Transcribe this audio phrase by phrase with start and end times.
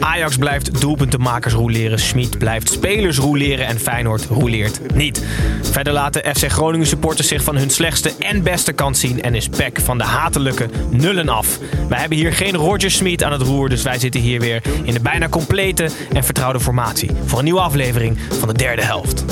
[0.00, 5.24] Ajax blijft doelpuntenmakers roleren, Schmid blijft spelers roleren en Feyenoord roleert niet.
[5.62, 9.48] Verder laten FC Groningen supporters zich van hun slechtste en beste kant zien en is
[9.48, 11.58] Peck van de hatelijke nullen af.
[11.88, 14.92] Wij hebben hier geen Roger Smit aan het roer, dus wij zitten hier weer in
[14.92, 19.24] de bijna complete en vertrouwde formatie voor een nieuwe aflevering van de derde helft.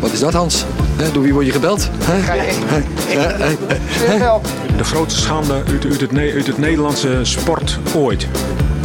[0.00, 0.64] Wat is dat, Hans?
[1.12, 1.90] Door wie word je gebeld?
[4.76, 8.28] De grootste schande uit, uit, het, uit het Nederlandse sport ooit.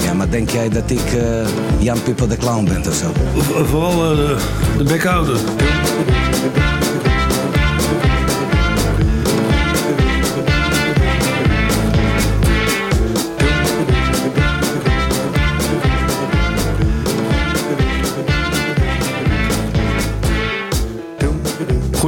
[0.04, 1.48] Ja, maar denk jij dat ik eh,
[1.80, 3.12] Jan Pippo de Clown ben of zo?
[3.64, 4.38] Vooral eh, de,
[4.78, 5.38] de bekhouder.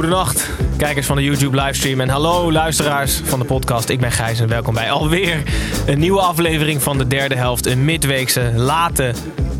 [0.04, 3.88] Goedenacht, kijkers van de YouTube livestream en hallo luisteraars van de podcast.
[3.88, 5.42] Ik ben Gijs en welkom bij alweer
[5.86, 7.66] een nieuwe aflevering van de derde helft.
[7.66, 9.12] Een midweekse, late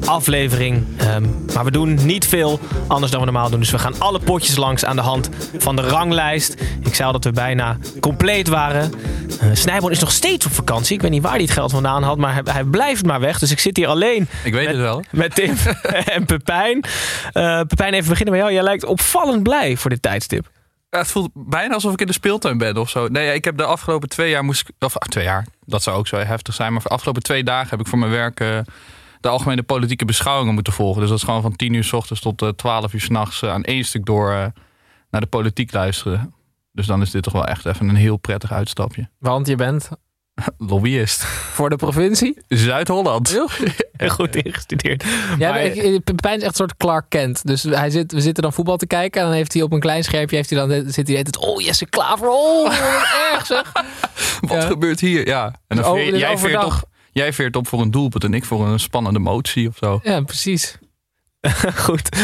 [0.06, 0.84] aflevering.
[0.97, 1.24] Ehm,
[1.55, 3.58] maar we doen niet veel anders dan we normaal doen.
[3.60, 6.55] Dus we gaan alle potjes langs aan de hand van de ranglijst.
[6.80, 8.92] Ik zei al dat we bijna compleet waren.
[9.42, 10.94] Uh, Snijboon is nog steeds op vakantie.
[10.94, 13.38] Ik weet niet waar hij het geld vandaan had, maar hij, hij blijft maar weg.
[13.38, 15.02] Dus ik zit hier alleen Ik weet het wel.
[15.10, 15.55] met Tim
[16.14, 16.84] en Pepijn.
[17.32, 18.55] Eh, Pepijn, even beginnen met jou.
[18.55, 20.48] Jij lijkt opvallend blij voor dit tijdstip.
[20.91, 23.08] Ja, het voelt bijna alsof ik in de speeltuin ben of zo.
[23.08, 25.97] Nee, ik heb de afgelopen twee jaar moest ik- of ah, twee jaar, dat zou
[25.97, 26.72] ook zo heftig zijn.
[26.72, 28.59] Maar voor de afgelopen twee dagen heb ik voor mijn werk eh,
[29.25, 31.01] de algemene politieke beschouwingen moeten volgen.
[31.01, 33.55] Dus dat is gewoon van 10 uur s ochtends tot eh, 12 uur s'nachts nachts
[33.55, 34.47] aan één stuk door eh,
[35.11, 36.35] naar de politiek luisteren.
[36.73, 39.09] Dus dan is dit toch wel echt even een heel prettig uitstapje.
[39.19, 39.89] Want je bent
[40.59, 41.25] Lobbyist.
[41.25, 42.39] voor de provincie.
[42.49, 43.29] Zuid-Holland.
[43.31, 43.49] Heel
[44.11, 44.37] goed.
[44.45, 45.05] Ingestudeerd.
[45.39, 47.47] Ja, Maar- ik- Pepijn is echt een soort Clark Kent.
[47.47, 49.21] Dus hij zit, we zitten dan voetbal te kijken.
[49.21, 51.37] En dan heeft hij op een klein schermpje heeft hij dan, zit hij het.
[51.37, 52.29] Oh, Jesse Klaver.
[52.29, 52.73] Oh,
[53.33, 53.73] erg zeg.
[54.41, 54.67] Wat Ja.
[54.67, 55.27] gebeurt hier?
[55.27, 55.55] Ja.
[55.69, 56.85] En dan Oh, veer- dit is jij, veert overdag.
[57.14, 60.00] Jij veert op voor een doelpunt en ik voor een spannende motie of zo.
[60.02, 60.78] Ja, precies.
[61.86, 62.16] goed.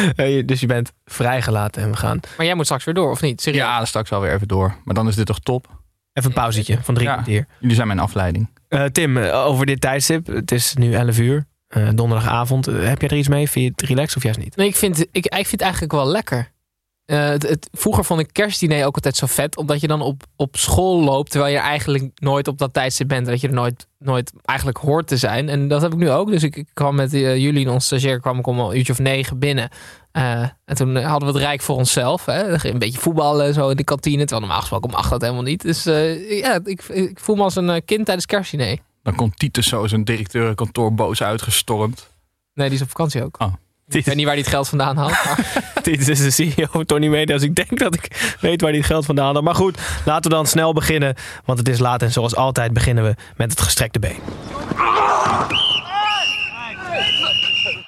[0.47, 3.41] Dus je bent vrijgelaten en we gaan Maar jij moet straks weer door, of niet?
[3.41, 3.63] Serieus?
[3.63, 4.75] Ja, straks alweer even door.
[4.85, 5.79] Maar dan is dit toch top?
[6.13, 7.13] even een pauzetje van drie Ja.
[7.13, 7.47] kwartier.
[7.61, 8.51] Jullie zijn mijn afleiding.
[8.69, 10.27] Eh, Tim, eh, over dit tijdstip.
[10.27, 11.47] Het is nu 11 uur.
[11.69, 12.67] eh, donderdagavond.
[12.67, 13.51] Heb jij er iets mee?
[13.51, 14.57] Vind je het relaxed of juist niet?
[14.57, 16.50] Nee, ik vind, ik, ik vind het eigenlijk wel lekker.
[17.11, 19.57] Eh, het, het- vroeger vond ik kerstdiner ook altijd zo vet.
[19.57, 21.31] Omdat je dan op, op school loopt.
[21.31, 23.27] Terwijl je eigenlijk nooit op dat tijdstip bent.
[23.27, 25.49] Dat je er nooit, nooit eigenlijk hoort te zijn.
[25.49, 26.31] En dat heb ik nu ook.
[26.31, 28.99] Dus ik, ik kwam met eh, jullie, ons stagiair, kwam ik om een uurtje of
[28.99, 29.69] negen binnen.
[30.13, 32.25] Eh, en toen hadden we het rijk voor onszelf.
[32.25, 32.69] Hè.
[32.71, 34.19] Een beetje voetballen en zo in de kantine.
[34.19, 35.63] Terwijl normaal gesproken om acht dat helemaal niet.
[35.63, 35.85] Dus
[36.29, 38.79] ja, ik, ik voel me als een kind tijdens kerstdiner.
[39.03, 42.09] Dan komt Titus zo zijn directeurenkantoor boos uitgestormd.
[42.55, 43.41] Nee, die is op vakantie ook.
[43.41, 43.53] Oh.
[43.95, 45.17] Ik weet niet waar hij het geld vandaan haalt.
[45.83, 47.35] Dit is de CEO van Tony Media.
[47.35, 49.45] Dus ik denk dat ik weet waar hij het geld vandaan had.
[49.45, 51.15] Maar goed, laten we dan snel beginnen.
[51.45, 54.19] Want het is laat en zoals altijd beginnen we met het gestrekte been.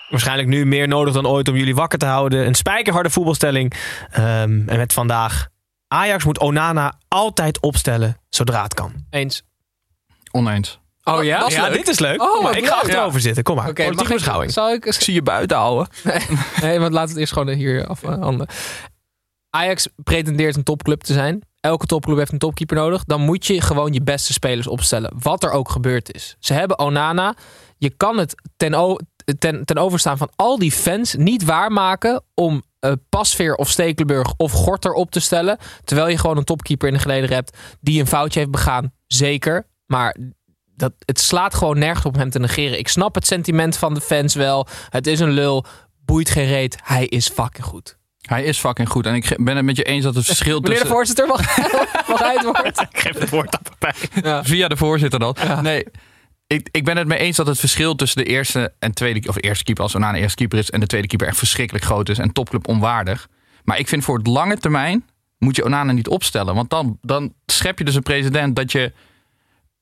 [0.09, 2.47] Waarschijnlijk nu meer nodig dan ooit om jullie wakker te houden.
[2.47, 3.73] Een spijkerharde voetbalstelling.
[4.11, 5.49] Ehm, en met vandaag.
[5.89, 8.93] Ajax moet Onana altijd opstellen zodra het kan.
[9.11, 9.43] Eens.
[10.31, 10.82] Oneens.
[11.05, 11.45] Oh ja?
[11.49, 12.23] ja, dit is leuk.
[12.23, 13.43] Oh, maar, ik ga achterover zitten.
[13.43, 13.69] Kom maar.
[13.69, 14.53] Oké, ik, beschouwing.
[14.53, 14.85] zal ik...
[14.87, 15.87] Ik zie je buiten houden.
[16.63, 18.47] Nee, want laten we het eerst gewoon hier afhandelen.
[19.51, 21.43] Ajax pretendeert een topclub te zijn.
[21.61, 23.05] Elke topclub heeft een topkeeper nodig.
[23.05, 25.13] Dan moet je gewoon je beste spelers opstellen.
[25.19, 26.37] Wat er ook gebeurd is.
[26.39, 27.35] Ze hebben Onana.
[27.79, 28.97] Je kan het ten, o-
[29.39, 34.53] ten, ten overstaan van al die fans niet waarmaken om eh, Pasveer of Stekelenburg of
[34.53, 35.59] Gorter op te stellen.
[35.85, 38.93] Terwijl je gewoon een topkeeper in de geleden hebt die een foutje heeft begaan.
[39.07, 39.67] Zeker.
[39.87, 40.17] Maar
[40.83, 42.79] dat, het slaat gewoon nergens op hem te negeren.
[42.79, 44.67] Ik snap het sentiment van de fans wel.
[44.89, 45.65] Het is een lul.
[46.05, 46.79] Boeit geen reet.
[46.83, 47.99] Hij is fucking goed.
[48.21, 49.07] Hij is fucking goed.
[49.07, 50.95] En ik ben het met je eens dat het verschil Meneer de tussen...
[50.97, 51.57] voorzitter, mag,
[52.09, 52.81] mag hij het woord?
[52.81, 54.45] Ik geef het woord aan Pepijn.
[54.45, 55.37] Via de voorzitter dan.
[55.63, 55.85] Nee,
[56.47, 59.29] ik, ik ben het mee eens dat het verschil tussen de eerste en tweede...
[59.29, 60.71] Of eerste keeper als Onana eerste keeper is...
[60.71, 62.19] en de tweede keeper echt verschrikkelijk groot is.
[62.19, 63.29] En topclub onwaardig.
[63.65, 65.05] Maar ik vind voor het lange termijn...
[65.39, 66.55] moet je Onana niet opstellen.
[66.55, 68.93] Want dan, dan schep je dus een president dat je...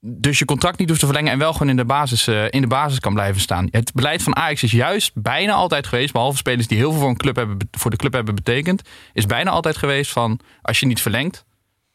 [0.01, 2.61] dus je contract niet hoeft te verlengen en wel gewoon in de, basis, eh, in
[2.61, 3.69] de basis kan blijven staan.
[3.71, 7.09] Het beleid van Ajax is juist bijna altijd geweest, behalve spelers die heel veel voor,
[7.09, 8.83] een club hebben, voor de club hebben betekend,
[9.13, 11.45] is bijna altijd geweest van als je niet verlengt,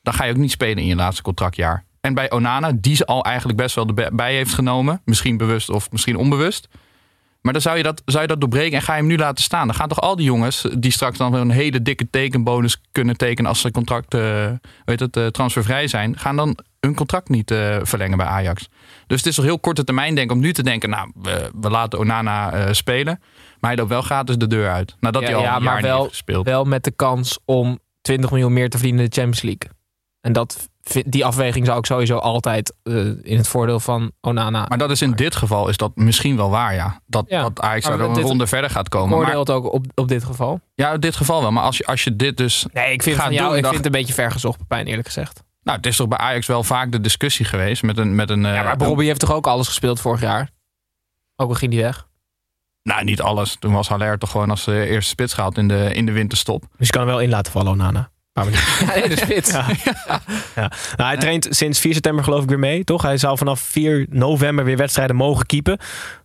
[0.02, 1.86] dan ga je ook niet spelen in je laatste contractjaar.
[2.02, 5.92] En bij Onana, die ze al eigenlijk best wel erbij heeft genomen, misschien bewust of
[5.92, 6.68] misschien onbewust.
[7.46, 9.44] Maar dan zou je, dat, zou je dat doorbreken en ga je hem nu laten
[9.44, 9.68] staan.
[9.68, 13.50] Dan gaan toch al die jongens die straks dan een hele dikke tekenbonus kunnen tekenen
[13.50, 14.52] als ze contract, eh,
[14.86, 18.70] weet het, eh, transfervrij zijn, gaan dan hun contract niet eh, verlengen bij Ajax.
[19.08, 21.70] Dus het is toch heel korte termijn denken om nu te denken, nou, we, we
[21.70, 23.20] laten Onana spelen.
[23.60, 24.96] Maar hij loopt wel gratis de deur uit.
[25.00, 26.46] Nadat Ja, hij al ja, een maar jaar niet wel- gespeeld.
[26.46, 29.70] Wel met de kans om 20 miljoen meer te verdienen in de Champions League.
[30.22, 30.70] En dat,
[31.06, 34.66] die afweging zou ik sowieso altijd eh, in het voordeel van Onana.
[34.68, 37.02] Maar dat is in dit geval is dat misschien wel waar, ja.
[37.08, 37.42] Dat, Ja.
[37.42, 39.10] dat Ajax er een ronde verder gaat komen.
[39.10, 40.60] Maar, oordeel het ook op, op dit geval.
[40.76, 41.52] ja, in dit geval wel.
[41.52, 42.66] Maar als je, als je dit dus...
[42.74, 45.08] Nee, ik vind, Gaat van jou, doen, ik vind het een beetje vergezocht, Pepijn, eerlijk
[45.08, 45.44] gezegd.
[45.64, 48.16] Nou, het is toch bij Ajax wel vaak de discussie geweest met een...
[48.16, 50.50] Met een Ja, eh, maar Bobby heeft toch ook alles gespeeld vorig jaar?
[51.36, 52.08] Ook al ging die weg.
[52.84, 53.56] Nou, niet alles.
[53.60, 56.64] Toen was Haller toch gewoon als eh, eerste spits gehaald in de, in de winterstop.
[56.78, 58.10] Dus je kan hem wel in laten vallen, Onana.
[58.44, 59.52] Ja, nee, spits.
[59.56, 59.66] Ja.
[60.56, 60.72] Ja.
[60.96, 63.02] Nou, hij traint sinds 4 september geloof ik weer mee, toch?
[63.02, 65.78] Hij zou vanaf 4 november weer wedstrijden mogen keepen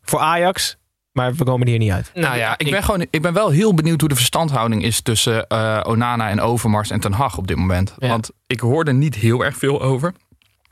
[0.02, 0.78] voor Ajax.
[1.12, 2.10] Maar we komen hier niet uit.
[2.14, 5.46] Nou ja, ik, ben gewoon, ik ben wel heel benieuwd hoe de verstandhouding is tussen
[5.46, 7.94] eh, Onana en Overmars en Ten Hag op dit moment.
[7.98, 8.08] Ja.
[8.08, 10.14] Want ik hoor er niet heel erg veel over.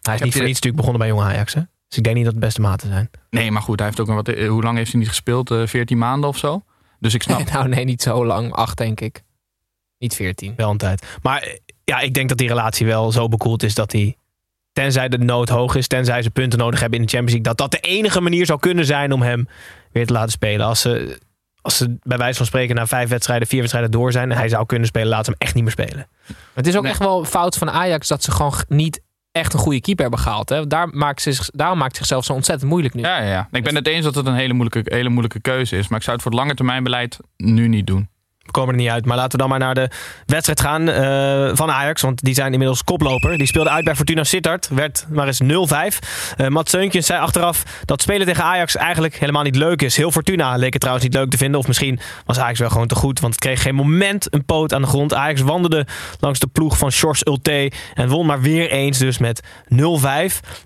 [0.02, 1.60] Hij is niet voor niets natuurlijk begonnen bij Jong Ajax, hè?
[1.88, 3.10] Dus ik denk niet dat het beste maten zijn.
[3.30, 4.28] Nee, maar goed, hij heeft ook een wat.
[4.28, 5.50] eh, Hoe lang heeft hij niet gespeeld?
[5.50, 6.62] Eh 14 maanden of zo.
[7.00, 7.50] Dus ik snap.
[7.52, 8.52] nou nee, niet zo lang.
[8.52, 9.22] Acht, denk ik.
[9.98, 10.52] Niet veertien.
[10.56, 11.06] Wel een tijd.
[11.22, 14.16] Maar eh, ja, ik denk dat die relatie wel zo bekoeld is dat hij...
[14.72, 17.54] Tenzij de nood hoog is, tenzij ze punten nodig hebben in de Champions League...
[17.56, 19.48] dat dat de enige manier zou kunnen zijn om hem
[19.92, 20.66] weer te laten spelen.
[20.66, 21.18] Als ze,
[21.62, 24.30] als ze bij wijze van spreken na vijf wedstrijden, vier wedstrijden door zijn...
[24.30, 26.08] en hij zou kunnen spelen, laten ze hem echt niet meer spelen.
[26.54, 26.90] Het is ook Nee.
[26.90, 29.00] echt wel fout van Ajax dat ze gewoon niet
[29.32, 30.48] echt een goede keeper hebben gehaald.
[30.48, 30.66] Hè?
[30.66, 33.02] Daar maakt ze, zich- daarom maakt zichzelf zo ontzettend moeilijk nu.
[33.02, 33.48] Ja, ja, ja.
[33.52, 35.88] Ik ben het eens dat het een hele moeilijke, hele moeilijke keuze is.
[35.88, 38.08] Maar ik zou het voor het lange termijn beleid nu niet doen.
[38.50, 39.04] Komen er niet uit.
[39.04, 39.90] Maar laten we dan maar naar de
[40.26, 42.02] wedstrijd gaan eh, van Ajax.
[42.02, 43.38] Want die zijn inmiddels koploper.
[43.38, 44.68] Die speelde uit bij Fortuna Sittard.
[44.68, 45.98] Werd maar eens 0-5.
[46.36, 49.96] Eh Mats Seuntjens zei achteraf dat spelen tegen Ajax eigenlijk helemaal niet leuk is.
[49.96, 51.60] Heel Fortuna leek het trouwens niet leuk te vinden.
[51.60, 53.20] Of misschien was Ajax wel gewoon te goed.
[53.20, 55.14] Want het kreeg geen moment een poot aan de grond.
[55.14, 55.86] Ajax wandelde
[56.20, 57.72] langs de ploeg van Sjors Ulte.
[57.94, 59.42] En won maar weer eens dus met
[59.74, 59.76] 0-5.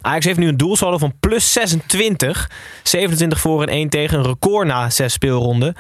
[0.01, 2.51] Ajax heeft nu een doelsaldo van plus 26.
[2.83, 4.19] 27 voor en 1 tegen.
[4.19, 5.75] Een record na zes speelronden.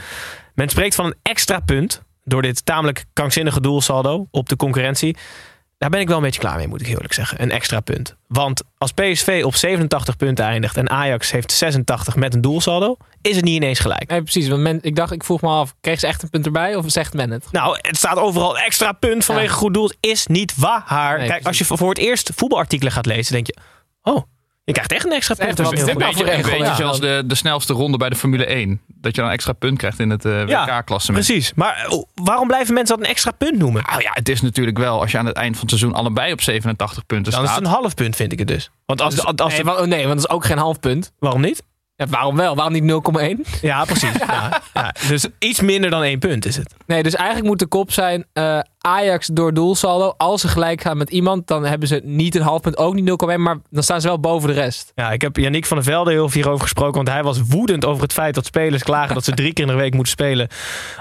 [0.54, 5.16] Men spreekt van een extra punt door dit tamelijk krankzinnige doelsaldo op de concurrentie.
[5.78, 7.43] Daar ben ik wel een beetje klaar mee, moet ik eerlijk zeggen.
[7.43, 8.16] Een extra punt.
[8.26, 13.37] Want als PSV op 87 punten eindigt en Ajax heeft 86 met een doelsaldo, is
[13.37, 14.10] het niet ineens gelijk.
[14.10, 14.49] Nee, precies.
[14.49, 16.84] Want men, ik dacht, ik vroeg me af, kreeg ze echt een punt erbij of
[16.87, 17.46] zegt men het?
[17.52, 19.52] Nou, het staat overal extra punt vanwege Ja.
[19.54, 19.90] goed doel.
[20.00, 21.19] Is niet waar.
[21.19, 23.56] Nee, Kijk, als je voor het eerst voetbalartikelen gaat lezen, denk je:
[24.02, 24.22] oh,
[24.75, 25.57] je krijgt echt een extra punt.
[25.57, 26.75] Dat is Beetje, voor een beetje ja.
[26.75, 28.81] zoals de, de snelste ronde bij de Formule 1.
[28.87, 31.27] Dat je dan een extra punt krijgt in het eh Ja, WK-klassement.
[31.27, 31.53] Precies.
[31.55, 33.83] Maar oh, waarom blijven mensen dat een extra punt noemen?
[33.87, 36.33] Nou ja, het is natuurlijk wel als je aan het eind van het seizoen allebei
[36.33, 37.61] op 87 punten Dan is staat.
[37.63, 38.71] het een half punt, vind ik het dus.
[38.87, 41.13] Want als, als, als nee, oh, nee, want dat is ook geen half punt.
[41.19, 41.63] waarom niet?
[41.97, 42.55] Ja, waarom wel?
[42.57, 43.03] Waarom niet
[43.47, 43.61] 0,1?
[43.61, 44.13] Ja, precies.
[44.27, 44.61] ja.
[44.75, 46.75] Ja, Dus iets minder dan één punt is het.
[46.87, 50.14] Nee, dus eigenlijk moet de kop zijn eh, Ajax door doelsaldo.
[50.17, 53.11] Als ze gelijk gaan met iemand, dan hebben ze niet een half punt, ook niet
[53.31, 53.37] 0,1.
[53.37, 54.93] Maar dan staan ze wel boven de rest.
[54.94, 56.94] Ja, ik heb Yannick van der Velde heel veel hierover gesproken.
[56.94, 59.70] Want hij was woedend over het feit dat spelers klagen dat ze drie keer in
[59.70, 60.49] de week moeten spelen.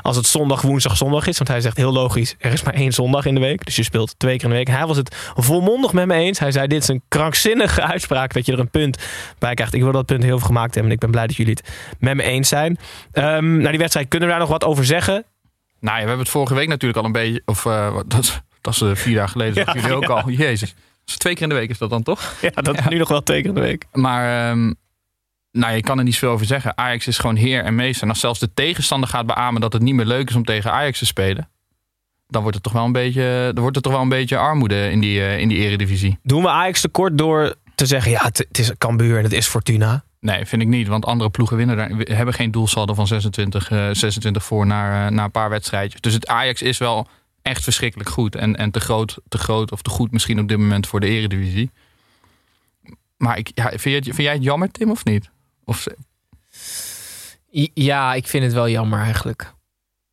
[0.01, 1.37] Als het zondag, woensdag, zondag is.
[1.37, 3.65] Want hij zegt heel logisch, er is maar één zondag in de week.
[3.65, 4.67] Dus je speelt twee keer in de week.
[4.67, 6.39] Hij was het volmondig met me eens.
[6.39, 8.97] Hij zei, dit is een krankzinnige uitspraak dat je er een punt
[9.39, 9.73] bij krijgt.
[9.73, 10.91] Ik wil dat punt heel veel gemaakt hebben.
[10.91, 12.77] En ik ben blij dat jullie het met me eens zijn.
[13.11, 15.25] Ehm nou, die wedstrijd, kunnen we daar nog wat over zeggen?
[15.81, 17.41] Nou ja, we hebben het vorige week natuurlijk al een beetje...
[17.45, 19.65] Of wat- dat, dat is eh, vier dagen geleden.
[19.65, 20.29] Dat jullie ook al.
[20.29, 20.75] Jezus.
[21.05, 22.33] Dus twee keer in de week is dat dan toch?
[22.41, 23.85] Ja, dat is nu nog wel twee keer in de week.
[23.93, 24.73] Maar ehm,
[25.51, 26.77] nou, je kan er niet zoveel over zeggen.
[26.77, 28.03] Ajax is gewoon heer en meester.
[28.03, 30.71] En als zelfs de tegenstander gaat beamen dat het niet meer leuk is om tegen
[30.71, 31.49] Ajax te spelen...
[32.27, 34.89] dan wordt het toch wel een beetje, dan wordt het toch wel een beetje armoede
[34.91, 36.19] in die, eh, in die eredivisie.
[36.23, 39.47] Doen we Ajax tekort door te zeggen, ja, het, het is Cambuur en het is
[39.47, 40.03] Fortuna.
[40.21, 40.87] Nee, vind ik niet.
[40.87, 45.23] Want andere ploegen winnen daar, hebben geen doelsaldo van 26, eh, 26 voor na, na
[45.23, 46.01] een paar wedstrijdjes.
[46.01, 47.07] Dus het Ajax is wel
[47.41, 48.35] echt verschrikkelijk goed.
[48.35, 51.07] En, en te, groot, te groot of te goed misschien op dit moment voor de
[51.07, 51.71] eredivisie.
[53.17, 55.29] Maar ik, ja, vind, je het- vind jij het jammer, Tim, of niet?
[55.63, 55.87] Of,
[57.73, 59.53] Ja, ik vind het wel jammer eigenlijk.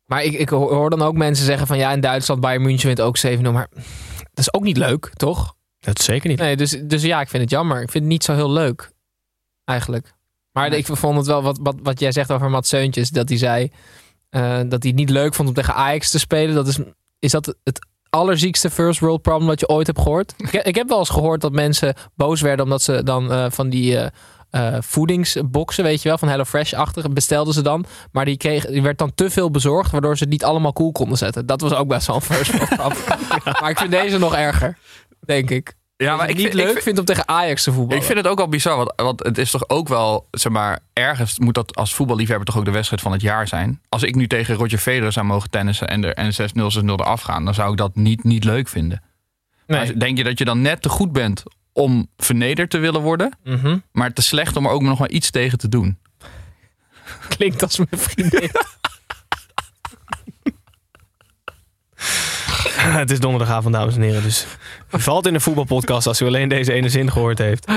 [0.05, 2.87] Maar ik, ik hoor hoor dan ook mensen zeggen van ja, in Duitsland Bayern München
[2.87, 3.41] wint ook 7-0.
[3.51, 3.67] Maar
[4.19, 5.55] dat is ook niet leuk, toch?
[5.79, 6.39] Dat is zeker niet.
[6.39, 7.81] Nee, dus, dus ja, ik vind het jammer.
[7.81, 8.91] Ik vind het niet zo heel leuk,
[9.69, 10.13] eigenlijk.
[10.51, 13.37] Maar ik vond het wel, wat, wat, wat jij zegt over Mats Seuntjes, dat hij
[13.37, 13.71] zei
[14.29, 16.55] eh, dat hij het niet leuk vond om tegen Ajax te spelen.
[16.55, 16.77] Dat is,
[17.19, 20.33] is dat het allerziekste first world problem dat je ooit hebt gehoord?
[20.37, 23.69] ik, ik heb wel eens gehoord dat mensen boos werden omdat ze dan eh, van
[23.69, 24.09] die
[24.49, 27.85] eh, voedingsboxen, weet je wel, van HelloFresh-achtige, bestelden ze dan.
[28.11, 30.91] Maar die, kreeg, die werd dan te veel bezorgd, waardoor ze het niet allemaal cool
[30.91, 31.45] konden zetten.
[31.45, 33.03] Dat was ook best wel een first world problem.
[33.61, 34.77] maar ik vind deze nog erger,
[35.25, 35.77] denk ik.
[36.03, 37.97] Ja, maar ik niet leuk ik, vind om tegen Ajax te voetballen.
[37.97, 40.79] Ik vind het ook wel bizar, want, want het is toch ook wel, zeg maar,
[40.93, 43.81] ergens moet dat als voetballiefhebber toch ook de wedstrijd van het jaar zijn.
[43.89, 47.21] Als ik nu tegen Roger Federer zou mogen tennissen en er en 6-0, 6-0 eraf
[47.21, 49.01] gaan, dan zou ik dat niet, niet leuk vinden.
[49.67, 49.85] Nee.
[49.85, 53.37] Maar Denk je dat je dan net te goed bent om vernederd te willen worden,
[53.43, 53.77] Mhm.
[53.91, 55.97] maar te slecht om er ook nog maar iets tegen te doen?
[57.27, 58.49] Klinkt als mijn vriendin.
[63.03, 64.23] het is donderdagavond, dames en heren.
[64.23, 64.45] Dus
[64.89, 67.71] valt in een voetbalpodcast als u alleen deze ene zin gehoord heeft.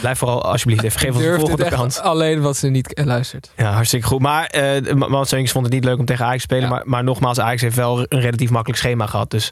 [0.00, 1.00] Blijf vooral alsjeblieft even.
[1.00, 1.98] Geef ons het volgende kans.
[1.98, 3.50] alleen wat ze niet eh, luistert.
[3.56, 4.20] Ja, hartstikke goed.
[4.20, 6.68] Maar eh Mats Swings vond het niet leuk om tegen Ajax te spelen.
[6.68, 6.74] Ja.
[6.74, 9.30] Maar, maar nogmaals, Ajax heeft wel een relatief makkelijk schema gehad.
[9.30, 9.50] Dus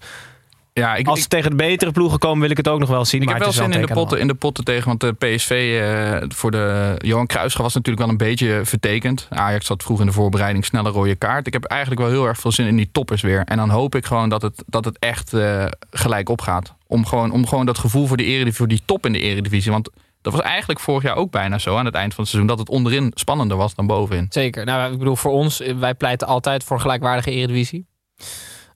[0.81, 2.89] Ja, ik, als ik, ze tegen de betere ploegen komen, wil ik het ook nog
[2.89, 3.21] wel zien.
[3.21, 5.81] ik maar heb wel zin in de, potten, in de potten tegen, want de PSV
[5.83, 9.27] eh, voor de Johan Cruijffschaal was natuurlijk wel een beetje vertekend.
[9.31, 11.47] Ajax had vroeg in de voorbereiding snelle rode kaart.
[11.47, 13.43] Ik heb eigenlijk wel heel erg veel zin in die toppers weer.
[13.45, 16.75] En dan hoop ik gewoon dat het, dat het echt eh, gelijk opgaat.
[16.87, 19.73] Om gewoon, om gewoon dat gevoel voor, de eredivisie, voor die top in de eredivisie.
[19.73, 19.91] Want
[20.23, 22.57] dat was eigenlijk vorig jaar ook bijna zo aan het eind van het seizoen.
[22.57, 24.27] Dat het onderin spannender was dan bovenin.
[24.29, 24.65] Zeker.
[24.65, 27.87] Nou, ik bedoel, voor ons, eh, wij pleiten altijd voor een gelijkwaardige eredivisie.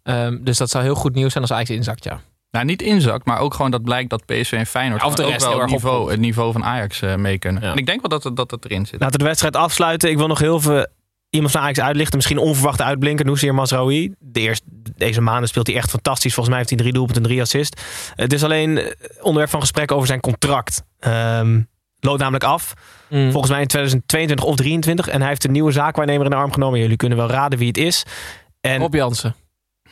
[0.04, 2.20] Ehm, dus dat zou heel goed nieuws zijn als Ajax inzakt, ja.
[2.50, 5.22] Nou, niet inzakt, maar ook gewoon dat blijkt dat PSV en Feyenoord Ja, of de
[5.22, 7.62] ook wel heel het erg niveau, het niveau van Ajax eh, mee kunnen.
[7.62, 7.70] Ja.
[7.70, 9.00] En ik denk wel dat het, dat het erin zit.
[9.00, 10.10] Laten we de wedstrijd afsluiten.
[10.10, 10.86] Ik wil nog heel veel
[11.30, 12.16] iemand van Ajax uitlichten.
[12.16, 13.24] Misschien onverwachte uitblinker.
[13.24, 14.14] Nousir Masraoui.
[14.18, 16.34] De eerste, deze maanden speelt hij echt fantastisch.
[16.34, 17.82] Volgens mij heeft hij drie doelpunten en drie assists.
[18.14, 20.82] Het is alleen eh, onderwerp van gesprek over zijn contract.
[20.98, 21.60] Ehm
[22.04, 22.74] loopt namelijk af.
[23.08, 23.30] Mm.
[23.30, 25.08] Volgens mij in 2022 of 2023.
[25.08, 26.78] En hij heeft een nieuwe zaakwaarnemer in de arm genomen.
[26.80, 28.04] Jullie kunnen wel raden wie het is.
[28.60, 29.34] En Rob Jansen.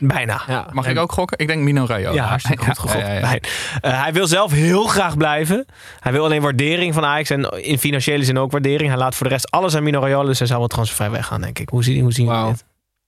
[0.07, 0.41] Bijna.
[0.47, 0.67] Ja.
[0.71, 1.37] Mag ik ook gokken?
[1.37, 2.13] Ik denk Mino Rayo.
[2.13, 2.99] Ja, hartstikke goed gegokt.
[3.01, 3.27] Ja, ja, ja.
[3.27, 3.41] Fijn.
[3.81, 5.65] Eh, hij wil zelf heel graag blijven.
[5.99, 8.89] Hij wil alleen waardering van Ajax en in financiële zin ook waardering.
[8.89, 11.41] Hij laat voor de rest alles aan Mino Raiola, dus hij zal wel transfervrij weggaan,
[11.41, 11.69] denk ik.
[11.69, 12.51] Hoe, zie, hoe zien jullie Wauw.
[12.51, 12.65] dit?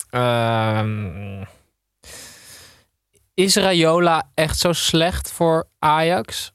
[0.10, 1.44] Ehm,
[3.34, 6.54] is Rayola echt zo slecht voor Ajax?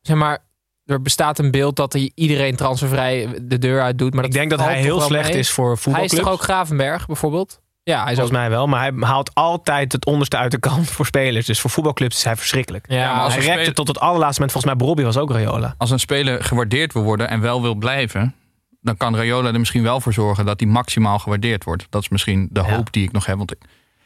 [0.00, 0.38] Zeg maar,
[0.86, 4.14] er bestaat een beeld dat hij iedereen transfervrij de deur uit doet.
[4.14, 5.38] Maar Ik denk dat hij heel slecht mee?
[5.38, 6.22] is voor Hij is voetbalclubs.
[6.22, 7.60] toch ook Gravenberg bijvoorbeeld?
[7.82, 8.24] Ja, hij is ook.
[8.26, 11.46] Volgens mij wel, maar hij haalt altijd het onderste uit de kant voor spelers.
[11.46, 12.84] Dus voor voetbalclubs is hij verschrikkelijk.
[12.88, 14.52] Ja, maar als hij een rekte speler- tot het allerlaatste moment.
[14.52, 15.74] Volgens mij Bobby was ook Raiola.
[15.78, 18.34] Als een speler gewaardeerd wil worden en wel wil blijven,
[18.80, 21.86] dan kan Rayola er misschien wel voor zorgen dat hij maximaal gewaardeerd wordt.
[21.90, 22.74] Dat is misschien de Ja.
[22.74, 23.36] hoop die ik nog heb.
[23.36, 23.58] Want ik,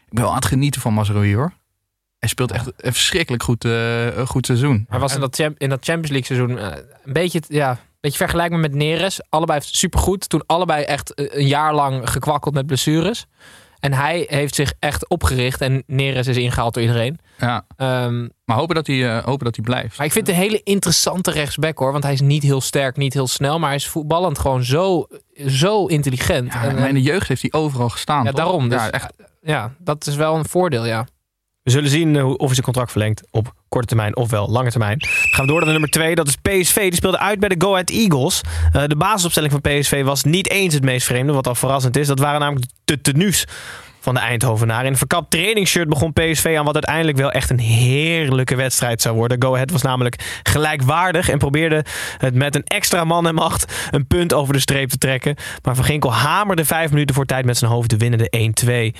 [0.06, 1.52] ik ben wel aan het genieten van Mazraoui hoor.
[2.18, 4.86] Hij speelt echt een verschrikkelijk goed, eh, een goed seizoen.
[4.88, 8.18] Hij was in dat, in dat Champions League seizoen eh, een beetje, ja, een beetje
[8.18, 9.20] vergelijkbaar met Neres.
[9.28, 10.28] Allebei supergoed.
[10.28, 13.26] Toen allebei echt eh, een jaar lang gekwakkeld met blessures.
[13.84, 15.60] En hij heeft zich echt opgericht.
[15.60, 17.18] En Neres is ingehaald door iedereen.
[17.38, 19.96] Ja, Ehm, maar hopen dat hij, eh, hopen dat hij blijft.
[19.96, 21.92] maar ik vind het een hele interessante rechtsback hoor.
[21.92, 23.58] Want hij is niet heel sterk, niet heel snel.
[23.58, 25.06] Maar hij is voetballend gewoon zo,
[25.46, 26.52] zo intelligent.
[26.52, 28.24] Ja, en, in de jeugd heeft hij overal gestaan.
[28.24, 28.40] ja, toch?
[28.40, 28.68] daarom.
[28.68, 29.12] Dus, Ja, echt.
[29.42, 31.06] ja, dat is wel een voordeel, ja.
[31.64, 34.96] We zullen zien eh, of hij zijn contract verlengt op korte termijn ofwel lange termijn.
[35.06, 36.14] Gaan we door naar nummer 2.
[36.14, 36.80] Dat is PSV.
[36.80, 38.40] Die speelde uit bij de Go Ahead Eagles.
[38.72, 41.32] Eh, de basisopstelling van PSV was niet eens het meest vreemde.
[41.32, 42.06] Wat al verrassend is.
[42.06, 43.46] Dat waren namelijk de tenues
[44.00, 44.84] van de Eindhovenaren.
[44.84, 49.16] In een verkapt trainingsshirt begon PSV aan wat uiteindelijk wel echt een heerlijke wedstrijd zou
[49.16, 49.42] worden.
[49.42, 51.84] Go Ahead was namelijk gelijkwaardig en probeerde
[52.18, 55.36] het met een extra man en macht een punt over de streep te trekken.
[55.62, 58.52] Maar Van Ginkel hamerde vijf minuten voor tijd met zijn hoofd de winnende
[58.92, 58.98] 1-2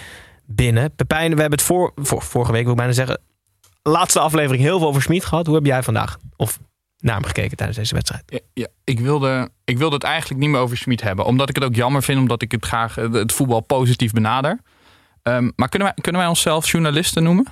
[0.54, 0.94] binnen.
[0.94, 3.20] Pepijn, we hebben het voor, vorige week, wil ik bijna zeggen,
[3.82, 5.46] laatste aflevering heel veel over Schmid gehad.
[5.46, 6.58] Hoe heb jij vandaag of
[6.98, 8.42] naar hem gekeken tijdens deze wedstrijd?
[8.52, 11.24] Ja, ik, wilde, ik wilde het eigenlijk niet meer over Schmid hebben.
[11.24, 14.60] Omdat ik het ook jammer vind, omdat ik het graag het voetbal positief benader.
[15.22, 17.46] Ehm, maar kunnen wij, kunnen wij onszelf journalisten noemen?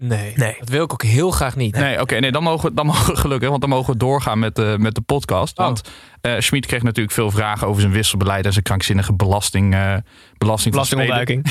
[0.00, 0.32] Nee.
[0.36, 0.56] Nee.
[0.58, 1.74] Dat wil ik ook heel graag niet.
[1.74, 4.38] Nee, oké, nee, dan mogen, we- dan mogen we gelukkig, want dan mogen we doorgaan
[4.38, 5.58] met de, met de podcast.
[5.58, 5.64] Oh.
[5.64, 5.82] Want
[6.20, 9.94] eh Schmid kreeg natuurlijk veel vragen over zijn wisselbeleid en zijn krankzinnige belasting, eh,
[10.38, 10.74] belasting.
[10.74, 11.42] Belastingontduiking.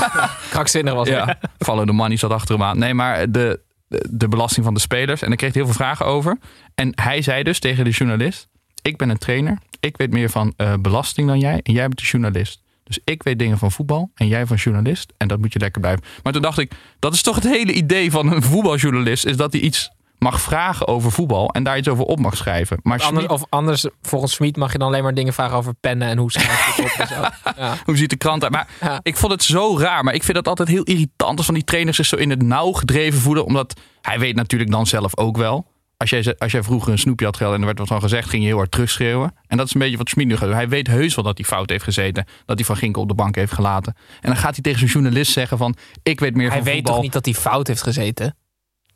[0.50, 1.16] Krankzinnig was het.
[1.16, 2.78] Ja, follow the money zat achter hem aan.
[2.78, 5.22] Nee, maar de, de, de belasting van de spelers.
[5.22, 6.38] En daar kreeg hij heel veel vragen over.
[6.74, 8.48] En hij zei dus tegen de journalist:
[8.82, 9.58] Ik ben een trainer.
[9.80, 11.60] Ik weet meer van eh, belasting dan jij.
[11.62, 12.62] En jij bent de journalist.
[12.86, 15.12] Dus ik weet dingen van voetbal en jij van journalist.
[15.16, 16.04] En dat moet je lekker blijven.
[16.22, 19.26] Maar toen dacht ik, dat is toch het hele idee van een voetbaljournalist.
[19.26, 21.50] Is dat hij iets mag vragen over voetbal.
[21.50, 22.78] En daar iets over op mag schrijven.
[22.82, 26.08] Maar Anders, of anders, volgens Smit mag je dan alleen maar dingen vragen over pennen
[26.08, 27.50] en hoe schrijf je het op en zo.
[27.62, 27.76] Ja.
[27.84, 28.52] Hoe ziet de krant uit?
[28.52, 29.00] Maar Ja.
[29.02, 30.04] ik vond het zo raar.
[30.04, 32.42] Maar ik vind dat altijd heel irritant als van die trainers zich zo in het
[32.42, 33.44] nauw gedreven voelen.
[33.44, 35.66] Omdat hij weet natuurlijk dan zelf ook wel.
[35.96, 38.28] Als jij, als jij vroeger een snoepje had gehad en er werd wat van gezegd,
[38.28, 39.34] ging je heel hard terugschreeuwen.
[39.46, 40.54] En dat is een beetje wat Schmid nu gaat doen.
[40.56, 42.26] Hij weet heus wel dat hij fout heeft gezeten.
[42.44, 43.96] Dat hij Van Ginkel op de bank heeft gelaten.
[44.20, 46.74] En dan gaat hij tegen zijn journalist zeggen van, ik weet meer Hij van weet
[46.74, 46.94] voetbal.
[46.94, 48.36] toch niet dat hij fout heeft gezeten?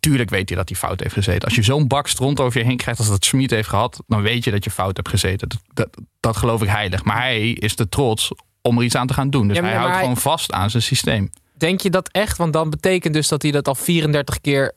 [0.00, 1.44] Tuurlijk weet hij dat hij fout heeft gezeten.
[1.44, 4.22] Als je zo'n bak stront over je heen krijgt als dat Schmid heeft gehad, dan
[4.22, 5.48] weet je dat je fout hebt gezeten.
[5.48, 5.88] Dat, dat,
[6.20, 7.04] dat geloof ik heilig.
[7.04, 8.30] Maar hij is te trots
[8.62, 9.48] om er iets aan te gaan doen.
[9.48, 11.30] Dus Ja, hij houdt hij- gewoon vast aan zijn systeem.
[11.56, 12.36] Denk je dat echt?
[12.36, 14.74] Want dan betekent dus dat hij dat al 34 keer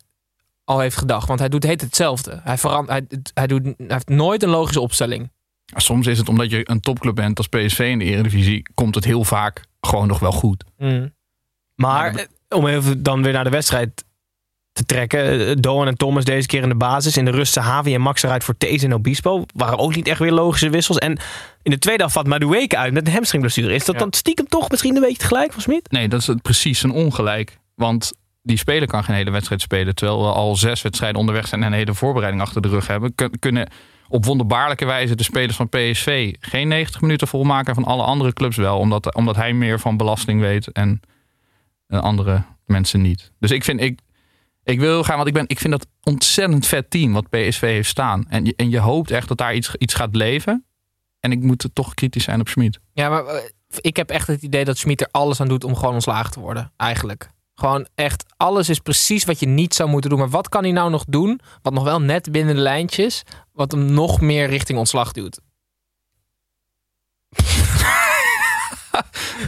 [0.63, 1.27] al heeft gedacht.
[1.27, 2.39] Want hij doet heet hetzelfde.
[2.43, 5.32] Hij, veran- hij, hij, doet, hij heeft nooit een logische opstelling.
[5.75, 9.03] Soms is het omdat je een topclub bent als PSV in de Eredivisie, komt het
[9.05, 10.63] heel vaak gewoon nog wel goed.
[11.75, 12.25] Maar eh,
[12.58, 14.03] om even dan weer naar de wedstrijd
[14.72, 15.48] te trekken.
[15.48, 17.17] eh, Doan en Thomas deze keer in de basis.
[17.17, 19.46] In de rust Havi en Max eruit voor Thees en Obispo.
[19.55, 20.98] Waren ook niet echt weer logische wissels.
[20.98, 21.20] En
[21.62, 23.74] in de tweede helft vat Madueke uit met een hamstringblessure.
[23.74, 24.01] Is dat Ja.
[24.01, 25.91] dan stiekem toch misschien een beetje tegelijk van Smit?
[25.91, 27.60] Nee, dat is het precies een ongelijk.
[27.75, 29.95] Want die speler kan geen hele wedstrijd spelen.
[29.95, 33.15] Terwijl we al zes wedstrijden onderweg zijn en een hele voorbereiding achter de rug hebben.
[33.15, 33.69] Kun- Kunnen
[34.07, 37.67] op wonderbaarlijke wijze de spelers van PSV geen 90 minuten volmaken.
[37.75, 38.77] En van alle andere clubs wel.
[38.79, 41.00] Omdat, omdat hij meer van belasting weet en
[41.88, 43.31] en andere mensen niet.
[43.39, 44.00] Dus ik vind, ik,
[44.63, 47.89] ik wil gaan, want ik, ben, ik vind dat ontzettend vet team wat PSV heeft
[47.89, 48.25] staan.
[48.29, 50.65] En je, en je hoopt echt dat daar iets, iets gaat leven.
[51.19, 52.79] En ik moet toch kritisch zijn op Schmid.
[52.93, 53.41] Ja, maar eh,
[53.81, 56.39] ik heb echt het idee dat Schmid er alles aan doet om gewoon ontslagen te
[56.39, 56.71] worden.
[56.77, 57.29] Eigenlijk.
[57.55, 60.19] Gewoon echt, alles is precies wat je niet zou moeten doen.
[60.19, 63.72] Maar wat kan hij nou nog doen, wat nog wel net binnen de lijntjes, wat
[63.72, 65.39] hem nog meer richting ontslag duwt?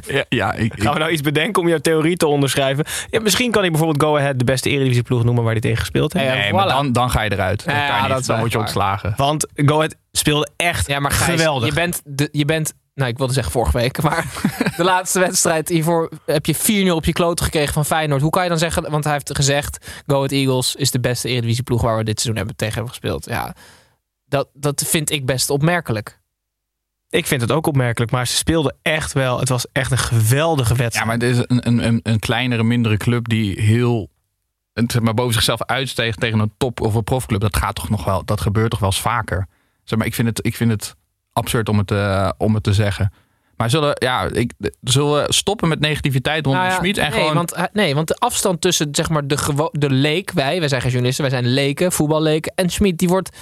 [0.07, 2.85] Ja, ja ik, Gaan we nou iets bedenken om jouw theorie te onderschrijven?
[3.09, 6.13] Ja, misschien kan ik bijvoorbeeld Go Ahead de beste Eredivisie-ploeg noemen waar hij tegen gespeeld
[6.13, 6.33] heeft.
[6.33, 6.55] Nee, voilà.
[6.55, 7.63] maar dan, dan ga je eruit.
[7.65, 8.09] Ja, niet.
[8.09, 8.65] dat dan word je waar.
[8.67, 9.13] ontslagen.
[9.17, 11.69] Want Go Ahead speelde echt Ja, maar Gijs, geweldig.
[11.69, 14.25] Je bent, de, je bent, nou ik wilde zeggen vorige week, maar
[14.77, 18.21] de laatste wedstrijd hiervoor heb je 4-0 op je kloot gekregen van Feyenoord.
[18.21, 21.29] Hoe kan je dan zeggen, want hij heeft gezegd, Go Ahead Eagles is de beste
[21.29, 23.25] Eredivisie ploeg waar we dit seizoen hebben tegen hebben gespeeld.
[23.25, 23.55] Ja,
[24.25, 26.19] dat, dat vind ik best opmerkelijk.
[27.09, 29.39] Ik vind het ook opmerkelijk, maar ze speelden echt wel.
[29.39, 30.93] Het was echt een geweldige wedstrijd.
[30.93, 34.09] Ja, maar het is een, een, een, kleinere, mindere club die heel
[34.73, 37.41] het, zeg maar, boven zichzelf uitsteegt tegen een top- of een profclub.
[37.41, 39.47] Dat gaat toch nog wel, dat gebeurt toch wel eens vaker.
[39.83, 40.95] Zeg maar, ik vind het, ik vind het
[41.35, 43.13] absurd om het, eh, om het te zeggen.
[43.57, 47.19] Maar zullen, ja, ik, zullen we stoppen met negativiteit rondom Nou ja, Schmid en nee,
[47.19, 47.35] gewoon...
[47.35, 50.67] want, eh, nee, want de afstand tussen zeg maar, de, gewo- de leek, wij, wij
[50.67, 52.53] zijn geen journalisten, wij zijn leken, voetballeken.
[52.55, 53.37] En Schmid, die wordt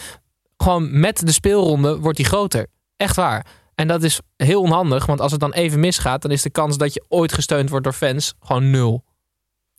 [0.58, 2.68] gewoon met de speelronde wordt die groter.
[2.98, 3.46] Echt waar.
[3.76, 6.78] En dat is heel onhandig, want als het dan even misgaat, dan is de kans
[6.78, 9.04] dat je ooit gesteund wordt door fans gewoon nul.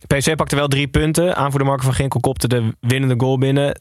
[0.07, 1.37] PSV pakte wel drie punten.
[1.37, 3.81] Aanvoerder Marco van Ginkel kopte de winnende goal binnen.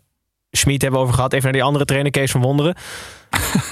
[0.51, 1.33] Schmid hebben we over gehad.
[1.33, 2.75] Even naar die andere trainer, Kees van Wonderen.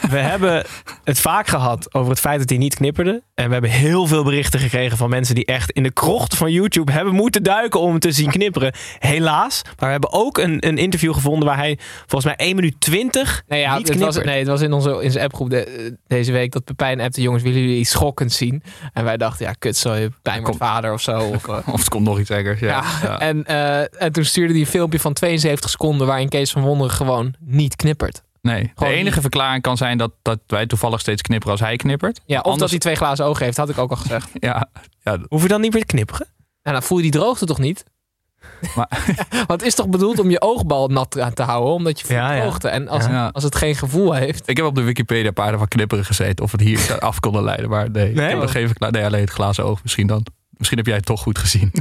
[0.09, 0.65] We hebben
[1.03, 3.23] het vaak gehad over het feit dat hij niet knipperde.
[3.35, 6.51] En we hebben heel veel berichten gekregen van mensen die echt in de krocht van
[6.51, 8.73] YouTube hebben moeten duiken om hem te zien knipperen.
[8.99, 9.61] Helaas.
[9.65, 13.43] Maar we hebben ook een, een interview gevonden waar hij volgens mij 1 minuut 20
[13.47, 16.31] Nee, ja, niet het was, nee, het was in onze, in zijn appgroep de- deze
[16.31, 18.63] week dat Pepijn appte, jongens, willen jullie iets schokkends zien?
[18.93, 20.67] En wij dachten, ja, kut, zo, Pepijn wordt Kom.
[20.67, 21.19] vader of zo.
[21.19, 22.59] Of, eh, Of het komt nog iets ergers.
[22.59, 23.19] Ja, Ja, ja.
[23.19, 26.93] En, eh, en toen stuurde hij een filmpje van 72 seconden waarin Kees van Wonderen
[26.93, 28.23] gewoon niet knippert.
[28.41, 29.21] Nee, de enige niet.
[29.21, 32.21] verklaring kan zijn dat, dat wij toevallig steeds knipperen als hij knippert.
[32.25, 34.29] Ja, of dat hij twee glazen ogen heeft, had ik ook al gezegd.
[34.39, 34.69] Ja,
[35.03, 36.27] ja, Hoef je dan niet meer te knipperen?
[36.61, 37.83] En dan voel je die droogte toch niet?
[38.75, 39.03] Maar-
[39.47, 42.19] Want het is toch bedoeld om je oogbal nat aan te houden, omdat je voelt
[42.19, 42.41] Ja, ja.
[42.41, 42.67] droogte.
[42.69, 43.27] En als, Ja.
[43.33, 44.49] als het geen gevoel heeft...
[44.49, 46.45] Ik heb op de Wikipedia een paar van knipperen gezeten.
[46.45, 47.69] Of het hier af konden leiden.
[47.69, 48.23] Maar nee, Nee?
[48.25, 48.97] ik heb nog geen verklaring.
[48.97, 50.25] Nee, alleen het glazen oog misschien dan.
[50.49, 51.71] Misschien heb jij het toch goed gezien.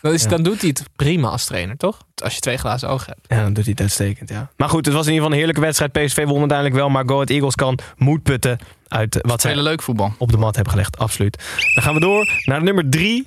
[0.00, 0.28] Dan, is, Ja.
[0.28, 1.98] dan doet hij het prima als trainer, toch?
[2.24, 3.26] Als je twee glazen ogen hebt.
[3.28, 4.50] Ja, dan doet hij het uitstekend, ja.
[4.56, 5.92] Maar goed, het was in ieder geval een heerlijke wedstrijd.
[5.92, 8.58] PSV won uiteindelijk wel, maar Go Ahead Eagles kan moed putten
[8.88, 10.14] uit wat zij Spelen leuk voetbal.
[10.18, 10.98] op de mat hebben gelegd.
[10.98, 11.36] Absoluut.
[11.74, 13.22] Dan gaan we door naar nummer drie.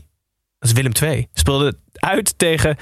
[0.60, 1.28] Dat is Willem II.
[1.34, 2.78] Speelde uit tegen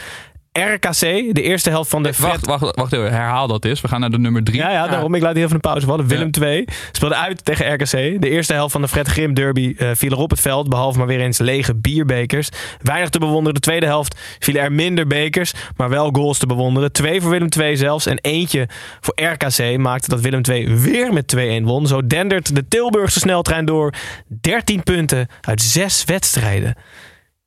[0.51, 0.99] RKC.
[1.35, 3.11] De eerste helft van de Wacht, wacht, wacht even.
[3.11, 3.81] Herhaal dat eens.
[3.81, 4.57] We gaan naar de nummer drie.
[4.57, 5.15] Ja, ja, daarom.
[5.15, 6.07] Ik laat hier even een pauze vallen.
[6.07, 8.21] Willem 2 speelde uit tegen RKC.
[8.21, 10.69] De eerste helft van de Fred Grim derby eh, viel er op het veld.
[10.69, 12.49] Behalve maar weer eens lege bierbekers.
[12.81, 13.53] Weinig te bewonderen.
[13.53, 15.53] De tweede helft vielen er minder bekers.
[15.75, 16.91] Maar wel goals te bewonderen.
[16.91, 18.05] Twee voor Willem 2 zelfs.
[18.05, 18.67] En eentje
[18.99, 21.87] voor RKC maakte dat Willem 2 weer met 2-1 won.
[21.87, 23.93] Zo dendert de Tilburgse sneltrein door.
[24.27, 26.75] 13 punten uit 6 wedstrijden.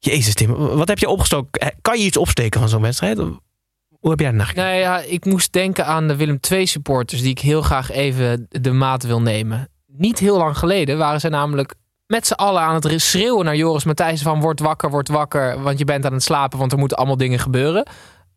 [0.04, 1.60] Jezus Tim, wat heb je opgestoken?
[1.60, 3.18] Eh, Kan je iets opsteken van zo'n wedstrijd?
[3.18, 4.68] Hoe heb jij naar gekeken?
[4.70, 8.46] Nou ja, ik moest denken aan de Willem II supporters die ik heel graag even
[8.48, 9.68] de maat wil nemen.
[9.86, 11.74] Niet heel lang geleden waren ze namelijk
[12.06, 15.78] met z'n allen aan het schreeuwen naar Joris Matthijssen van word wakker, word wakker, want
[15.78, 17.86] je bent aan het slapen, want er moeten allemaal dingen gebeuren.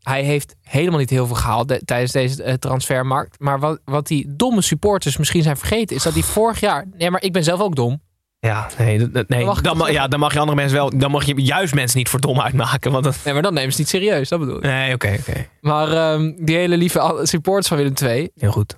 [0.02, 3.40] Hij heeft helemaal niet heel veel gehaald de- tijdens deze eh, transfermarkt.
[3.40, 6.86] Maar wat, wat die domme supporters misschien zijn vergeten, is dat hij vorig jaar...
[6.98, 8.02] Nee, maar ik ben zelf ook dom.
[8.48, 9.40] Ja, nee, dat- dat- nee.
[9.40, 10.98] Dan mag Dan, ja, dan mag je andere mensen wel.
[10.98, 12.92] Dan mag je juist mensen niet voor dom uitmaken.
[12.92, 14.62] Want dan, Nee, maar dan nemen ze het niet serieus, dat bedoel ik.
[14.64, 15.48] nee, oké, oké.
[15.62, 18.78] Maar ehm, die hele lieve supporters van Willem II, Heel goed.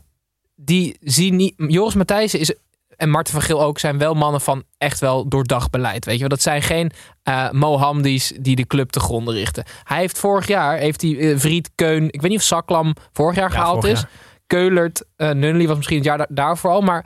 [0.56, 1.54] die zien niet...
[1.58, 2.54] Joris Matthijssen is,
[2.96, 6.06] en Marten van Geel ook, zijn wel mannen van echt wel doordacht beleid.
[6.06, 6.30] Weet je wel?
[6.30, 6.92] Dat zijn geen
[7.24, 9.64] eh Mohamdi's die de club te gronden richten.
[9.84, 13.36] Hij heeft vorig jaar, heeft hij eh, Vriet, Keun, ik weet niet of Saklam vorig
[13.36, 14.06] jaar Ja, gehaald vorig is.
[14.48, 16.82] Keulert, Nunnely was misschien het jaar da- daarvoor al.
[16.82, 17.06] Maar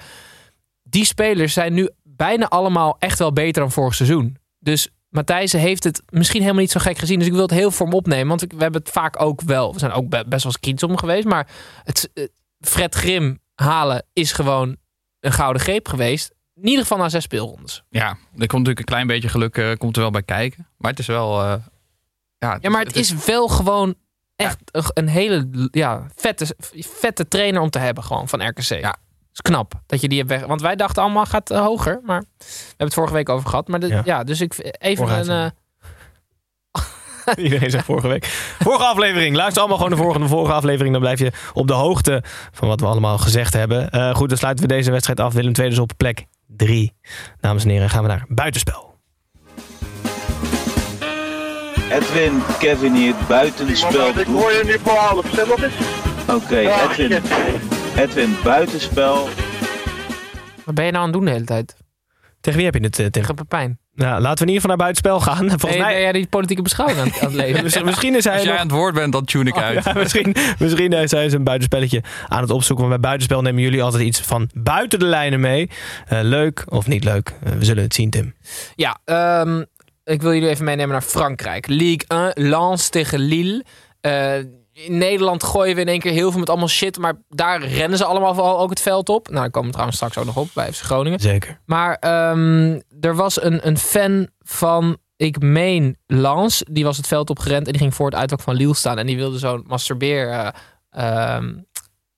[0.84, 4.38] die spelers zijn nu bijna allemaal echt wel beter dan vorig seizoen.
[4.60, 7.17] Dus Matthijssen heeft het misschien helemaal niet zo gek gezien.
[7.19, 8.28] Dus ik wil het heel voor hem opnemen.
[8.28, 9.73] Want we hebben het vaak ook wel...
[9.73, 11.26] We zijn ook be- best wel eens hem geweest.
[11.28, 11.47] Maar
[11.84, 12.28] het, eh,
[12.60, 14.76] Fred Grim halen is gewoon
[15.19, 16.34] een gouden greep geweest.
[16.56, 17.84] In ieder geval na zes speelrondes.
[17.89, 20.67] Ja, er komt natuurlijk een klein beetje geluk eh, komt er wel bij kijken.
[20.78, 21.41] Maar het is wel...
[21.41, 21.54] eh,
[22.38, 23.95] ja, Ja, maar het is wel gewoon
[24.36, 28.62] echt een, een hele ja, vette, vette trainer om te hebben gewoon van RKC.
[28.63, 28.95] Ja.
[29.34, 30.46] Is knap dat je die hebt weg.
[30.46, 32.00] Want wij dachten allemaal gaat eh, hoger.
[32.04, 33.67] Maar we hebben het vorige week over gehad.
[33.67, 34.02] Maar de- Ja.
[34.06, 34.24] ja.
[34.24, 35.30] dus ik even een...
[35.30, 35.50] eh,
[37.46, 38.26] Iedereen zei vorige week.
[38.60, 39.36] Vorige aflevering.
[39.36, 40.91] Luister allemaal gewoon de vorige, vorige aflevering.
[40.93, 43.89] Dan blijf je op de hoogte van wat we allemaal gezegd hebben.
[43.89, 45.34] Eh, goed, dan sluiten we deze wedstrijd af.
[45.34, 46.93] Willem II dus op plek 3.
[47.39, 48.91] Dames en heren, gaan we naar buitenspel.
[51.89, 54.08] Edwin, Kevin hier, buitenspel.
[54.19, 55.74] Ik hoor je nu voor half, stem op eens.
[56.28, 57.22] Oké, Edwin.
[57.97, 59.27] Edwin, buitenspel.
[60.65, 61.75] wat ben je nou aan het doen de hele tijd?
[62.41, 62.99] Tegen wie heb je het?
[62.99, 63.36] eh, tegen?
[63.36, 63.77] Pepijn.
[63.95, 65.49] Nou, laten we in ieder geval naar buitenspel gaan.
[65.60, 65.93] Volgens Nee, mij...
[65.93, 67.63] ben jij die politieke beschouwing aan, aan het leven?
[67.63, 69.84] Misschien, misschien is hij Als jij nog- aan het woord bent, dan tune ik uit.
[69.84, 72.88] Ja, misschien, misschien is hij zijn buitenspelletje aan het opzoeken.
[72.88, 75.69] Want bij buitenspel nemen jullie altijd iets van buiten de lijnen mee.
[76.08, 77.34] Eh, leuk of niet leuk?
[77.43, 78.36] Eh, we zullen het zien, Tim.
[78.75, 79.63] Ja, ehm,
[80.03, 81.67] ik wil jullie even meenemen naar Frankrijk.
[81.67, 83.63] Ligue 1, Lens tegen Lille.
[84.73, 86.97] In Nederland gooien we in één keer heel veel met allemaal shit.
[86.97, 89.27] Maar daar rennen ze allemaal vooral ook het veld op.
[89.27, 91.19] Nou, daar komen we trouwens straks ook nog op bij FC Groningen.
[91.19, 91.59] Zeker.
[91.65, 96.63] Maar ehm, er was een, een fan van, ik meen, Lens.
[96.71, 98.97] Die was het veld opgerend en die ging voor het uitvak van Lille staan.
[98.97, 100.53] En die wilde zo'n masturbeer...
[100.89, 101.53] ehm,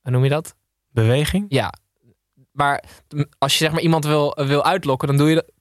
[0.02, 0.56] hoe noem je dat?
[0.90, 1.46] Beweging?
[1.50, 1.74] Ja.
[2.52, 2.84] Maar
[3.38, 5.52] als je zeg maar iemand wil, wil uitlokken, dan doe je dat.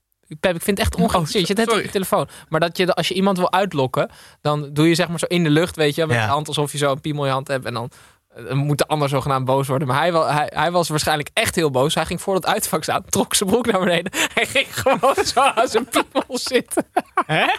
[0.40, 1.48] Pep, ik vind het echt ongeïnteresseerd.
[1.48, 2.28] je zit net op je telefoon.
[2.48, 4.10] Maar dat je, als je iemand wil uitlokken,
[4.40, 6.22] dan doe je zeg maar zo in de lucht, weet je, met Ja.
[6.22, 7.64] je hand alsof je zo een piemel in je hand hebt.
[7.64, 7.90] En dan
[8.34, 9.88] eh, moet de ander zogenaamd boos worden.
[9.88, 11.94] Maar hij, hij, hij was waarschijnlijk echt heel boos.
[11.94, 14.12] Hij ging voor dat uitvak staan, trok zijn broek naar beneden.
[14.34, 16.86] Hij ging gewoon zo aan zijn piemel zitten.
[17.26, 17.44] Hè?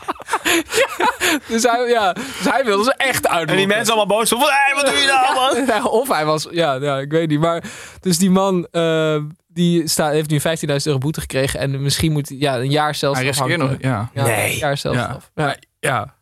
[0.97, 3.53] Ja, dus, hij, ja, dus hij wilde ze echt uitlokken.
[3.53, 5.65] En die mensen allemaal boos van, wat doe je nou, man?
[5.75, 7.39] Ja, of hij was, ja, ja, ik weet niet.
[7.39, 7.63] Maar
[7.99, 10.45] dus die man, eh, die staat, heeft nu 15.000
[10.83, 11.59] euro boete gekregen.
[11.59, 14.09] En misschien moet hij ja, een jaar zelfs Hij riskeert nog, ja.
[14.13, 14.97] Een jaar zelfs
[15.35, 15.55] Ja.
[15.79, 16.14] Ja.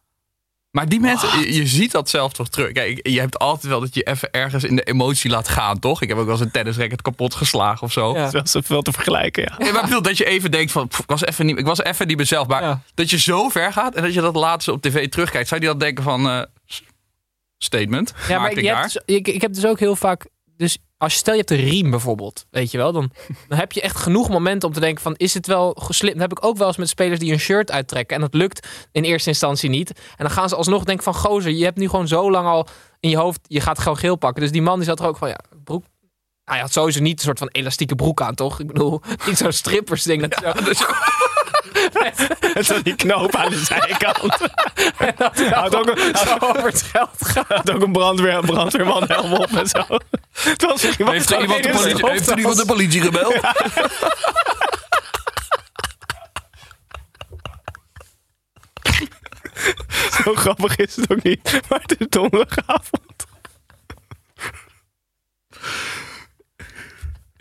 [0.73, 2.71] Maar die mensen, je, je ziet dat zelf toch terug.
[2.71, 6.01] Kijk, je hebt altijd wel dat je even ergens in de emotie laat gaan, toch?
[6.01, 8.13] Ik heb ook wel eens een tennisracket kapot geslagen of zo.
[8.13, 9.57] Dat is wel zoveel te vergelijken, ja.
[9.57, 11.65] Nee, maar ik bedoel dat je even denkt van, pff, ik was even niet, ik
[11.65, 12.47] was even niet mezelf.
[12.47, 15.47] Maar dat je zo ver gaat en dat je dat laatst op tv terugkijkt.
[15.47, 16.41] Zou je dan denken van, eh,
[17.57, 20.25] statement, Ja, maar ik je hebt, dus- ik, ik heb dus ook heel vaak.
[20.57, 23.11] Dus als je stel je hebt een riem bijvoorbeeld, weet je wel, dan,
[23.49, 26.11] dan heb je echt genoeg momenten om te denken van is het wel geslim?
[26.11, 28.67] Dan heb ik ook wel eens met spelers die een shirt uittrekken en dat lukt
[28.91, 29.89] in eerste instantie niet.
[29.89, 32.67] En dan gaan ze alsnog denken van gozer, je hebt nu gewoon zo lang al
[32.99, 34.41] in je hoofd, je gaat gewoon geel pakken.
[34.41, 35.83] Dus die man die zat er ook van ja, broek.
[36.45, 38.59] Nou, je had sowieso niet een soort van elastieke broek aan, toch?
[38.59, 40.27] Ik bedoel, niet zo'n strippers ding.
[40.27, 40.85] Dat zo
[42.83, 44.37] die knoop aan de zijkant.
[45.51, 47.47] Had ook een, zo over het geld gaat.
[47.47, 49.83] had ook een brandweer, brandweerman helm op en zo.
[50.33, 53.01] Het was, het was Heeft er iemand de een politie- heeft er iemand de politie
[53.01, 53.35] gebeld?
[60.23, 61.61] Zo grappig is het ook niet.
[61.69, 63.01] Maar het is donderdagavond.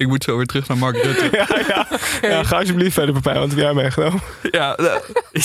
[0.02, 1.28] Ik moet zo weer terug naar Mark Rutte.
[1.32, 1.86] Ja, ja.
[2.28, 4.20] ja, ga alsjeblieft verder, Pepijn, want jij meegenomen.
[4.50, 5.00] Ja, nou,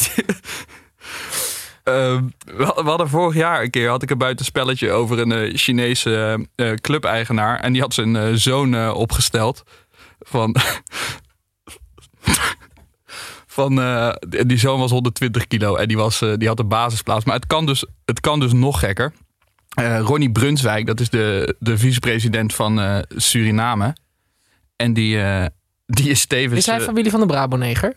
[1.83, 6.39] Ehm, we hadden vorig jaar een keer had ik een buitenspelletje over een eh, Chinese
[6.55, 7.59] eh, clubeigenaar.
[7.59, 9.63] En die had zijn eh, zoon opgesteld.
[10.19, 10.55] Van.
[13.57, 14.13] van eh,
[14.47, 17.25] die zoon was 120 kilo en die, was, eh, die had een basisplaats.
[17.25, 19.13] Maar het kan dus, het kan dus nog gekker.
[19.69, 23.95] Eh, Ronnie Brunswijk, dat is de, de vicepresident van eh, Suriname.
[24.77, 25.45] En die, eh,
[25.85, 26.59] die is tevens.
[26.59, 27.95] Is hij eh, familie van de Braboneger?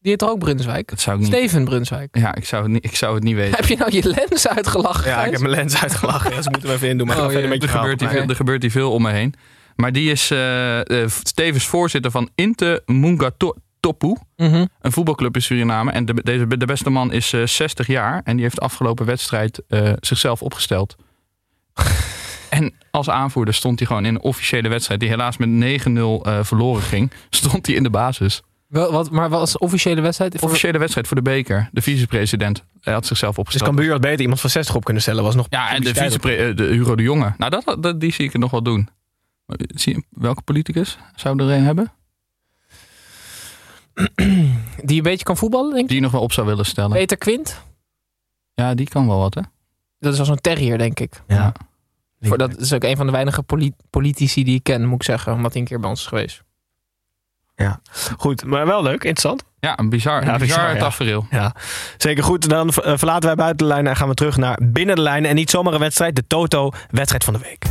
[0.00, 0.88] Die heet toch ook Brunswijk?
[0.88, 2.16] dat zou ik niet, Steven Brunswijk.
[2.18, 3.56] ja, ik zou, het niet, ik zou het niet weten.
[3.56, 5.10] Heb je nou je lens uitgelachen?
[5.10, 6.30] Ja, ik heb mijn lens uitgelachen.
[6.34, 7.06] Ja, ze moeten hem even indoen.
[7.06, 7.38] Maar Oh, ja.
[7.38, 8.12] er, gebeurt hier verhaal.
[8.12, 9.34] veel, er gebeurt hier veel om me heen.
[9.76, 14.16] Maar die is eh, eh, tevens voorzitter van Inte Mungatopu.
[14.36, 14.66] Mhm.
[14.80, 15.90] Een voetbalclub in Suriname.
[15.92, 18.20] En de, deze, de beste man is eh, 60 jaar.
[18.24, 20.96] En die heeft de afgelopen wedstrijd eh, zichzelf opgesteld.
[22.50, 25.00] En als aanvoerder stond hij gewoon in een officiële wedstrijd...
[25.00, 25.48] die helaas met
[25.88, 27.10] 9-0 eh, verloren ging.
[27.30, 28.42] Stond hij in de basis.
[28.66, 30.42] Wel, wat, maar wat was de officiële wedstrijd?
[30.42, 31.68] Officiële wedstrijd voor de beker.
[31.72, 33.70] De vicepresident hij had zichzelf Dus opgesteld.
[33.70, 35.22] Cambuur had beter iemand van 60 op kunnen stellen.
[35.22, 35.96] Was nog ja, en de op.
[35.96, 37.34] vicepre de Hugo de Jonge.
[37.38, 38.88] Nou, dat, dat, die zie ik er nog wel doen.
[39.46, 41.92] Maar, Zie welke politicus zou er een hebben?
[44.84, 45.88] Die een beetje kan voetballen, denk ik.
[45.88, 46.90] Die je nog wel op zou willen stellen?
[46.90, 47.62] Peter Quint.
[48.54, 49.40] Ja, die kan wel wat, hè?
[49.98, 51.22] Dat is wel zo'n terrier, denk ik.
[51.26, 51.52] Ja.
[52.20, 55.02] Voor, dat is ook een van de weinige poli- politici die ik ken, moet ik
[55.02, 55.32] zeggen.
[55.32, 56.42] Omdat hij een keer bij ons is geweest.
[58.18, 59.44] Goed, maar wel leuk, interessant.
[59.60, 60.80] Ja, een bizar, Ja, een bizar, bizar, ja.
[60.80, 61.26] tafereel.
[61.30, 61.54] Ja,
[61.96, 62.48] zeker goed.
[62.48, 65.30] Dan eh, verlaten wij buiten de lijnen en gaan we terug naar binnen de lijnen.
[65.30, 67.64] En niet zomaar een wedstrijd, de Toto-wedstrijd van de week.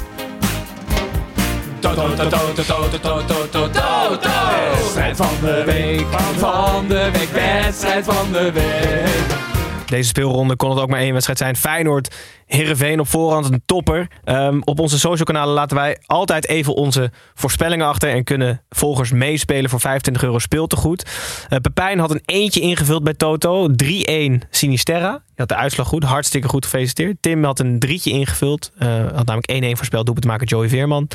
[4.75, 6.05] Wedstrijd van de week,
[6.37, 9.46] van de week, wedstrijd van de week.
[9.89, 11.55] Deze speelronde kon het ook maar één wedstrijd zijn.
[11.55, 12.15] Feyenoord,
[12.47, 14.07] Heerenveen op voorhand een topper.
[14.23, 18.09] Ehm, op onze social kanalen laten wij altijd even onze voorspellingen achter.
[18.09, 21.09] En kunnen volgers meespelen voor 25 euro speeltegoed.
[21.49, 23.67] Eh Pepijn had een eentje ingevuld bij Toto.
[23.75, 25.11] 3-1 Sinisterra.
[25.11, 26.03] Je had de uitslag goed.
[26.03, 27.17] Hartstikke goed gefeliciteerd.
[27.19, 28.71] Tim had een drietje ingevuld.
[28.77, 30.05] Eh, had namelijk 1-1 voorspeld.
[30.05, 31.07] Doelpuntmaker Joey Veerman.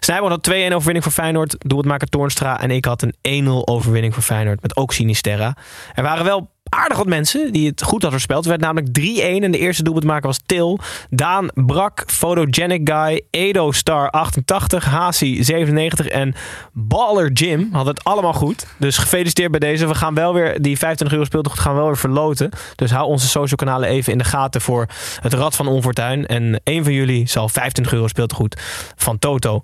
[0.00, 1.56] Snijboon had 2-1 overwinning voor Feyenoord.
[1.58, 2.60] Doelpuntmaker Toornstra.
[2.60, 4.62] En ik had een 1-0 overwinning voor Feyenoord.
[4.62, 5.56] Met ook Sinisterra.
[5.94, 8.44] Er waren wel aardig wat mensen die het goed hadden voorspeld.
[8.44, 10.78] Werd namelijk 3-1 en de eerste doelpuntmaker was Til.
[11.10, 16.34] Daan Brak, Photogenic Guy, Edo Star 88, Hasi 97 en
[16.72, 18.66] Baller Jim hadden het allemaal goed.
[18.78, 19.86] Dus gefeliciteerd bij deze.
[19.86, 22.50] We gaan wel weer, die 25 euro speeltocht gaan we wel weer verloten.
[22.74, 24.86] Dus hou onze social kanalen even in de gaten voor
[25.20, 26.26] het Rad van Onfortuin.
[26.26, 28.60] En een van jullie zal 25 euro speeltegoed
[28.96, 29.62] van Toto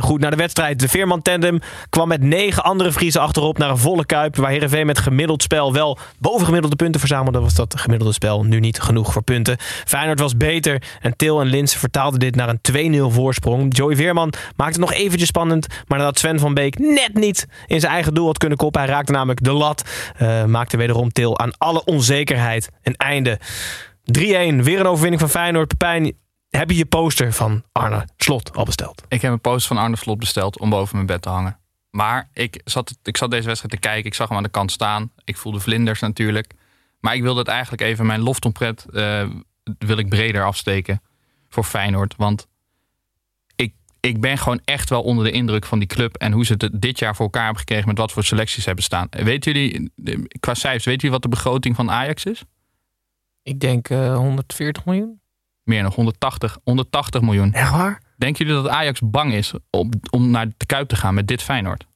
[0.00, 0.80] Goed, naar de wedstrijd.
[0.80, 1.58] De Veerman Tandem
[1.90, 4.36] kwam met negen andere Friesen achterop naar een volle kuip.
[4.36, 7.40] Waar Heerenveen met gemiddeld spel wel bovengemiddelde punten verzamelde.
[7.40, 9.56] Was dat gemiddelde spel nu niet genoeg voor punten.
[9.84, 13.76] Feyenoord was beter en Til en Linsen vertaalden dit naar een 2-0 voorsprong.
[13.76, 15.66] Joey Veerman maakte het nog eventjes spannend.
[15.86, 18.80] Maar nadat Sven van Beek net niet in zijn eigen doel had kunnen koppen.
[18.80, 19.84] Hij raakte namelijk de lat.
[20.16, 23.38] eh, maakte wederom Til aan alle onzekerheid een einde.
[24.04, 25.68] 3-1, weer een overwinning van Feyenoord.
[25.68, 26.12] Pepijn,
[26.48, 29.02] heb je je poster van Arne Slot al besteld?
[29.08, 31.58] Ik heb een poster van Arne Slot besteld om boven mijn bed te hangen.
[31.90, 34.06] Maar ik zat, ik zat deze wedstrijd te kijken.
[34.06, 35.12] Ik zag hem aan de kant staan.
[35.24, 36.54] Ik voelde vlinders natuurlijk.
[37.00, 39.28] Maar ik wilde het eigenlijk even mijn loftompret eh
[39.78, 41.02] wil ik breder afsteken
[41.48, 42.14] voor Feyenoord.
[42.16, 42.48] Want
[43.56, 46.16] ik, ik ben gewoon echt wel onder de indruk van die club.
[46.16, 48.84] En hoe ze het dit jaar voor elkaar hebben gekregen met wat voor selecties hebben
[48.84, 49.06] staan.
[49.10, 49.90] Weten jullie,
[50.40, 52.42] qua cijfers, weten jullie wat de begroting van Ajax is?
[53.42, 55.17] Ik denk eh, 140 miljoen.
[55.68, 57.52] Meer nog, 180, 180 miljoen.
[57.52, 58.00] Echt waar?
[58.16, 61.42] Denken jullie dat Ajax bang is om, om naar de Kuip te gaan met dit
[61.42, 61.86] Feyenoord?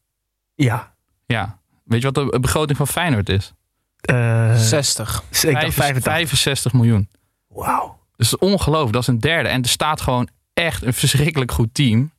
[0.54, 0.94] Ja.
[1.26, 1.58] Ja.
[1.84, 3.52] Weet je wat de begroting van Feyenoord is?
[4.00, 5.22] Eh 60.
[5.30, 6.12] ik dacht 85.
[6.12, 7.08] 65 miljoen.
[7.48, 7.98] Wauw.
[8.16, 8.92] Dus dat is ongelooflijk.
[8.92, 9.48] Dat is een derde.
[9.48, 12.10] En er staat gewoon echt een verschrikkelijk goed team.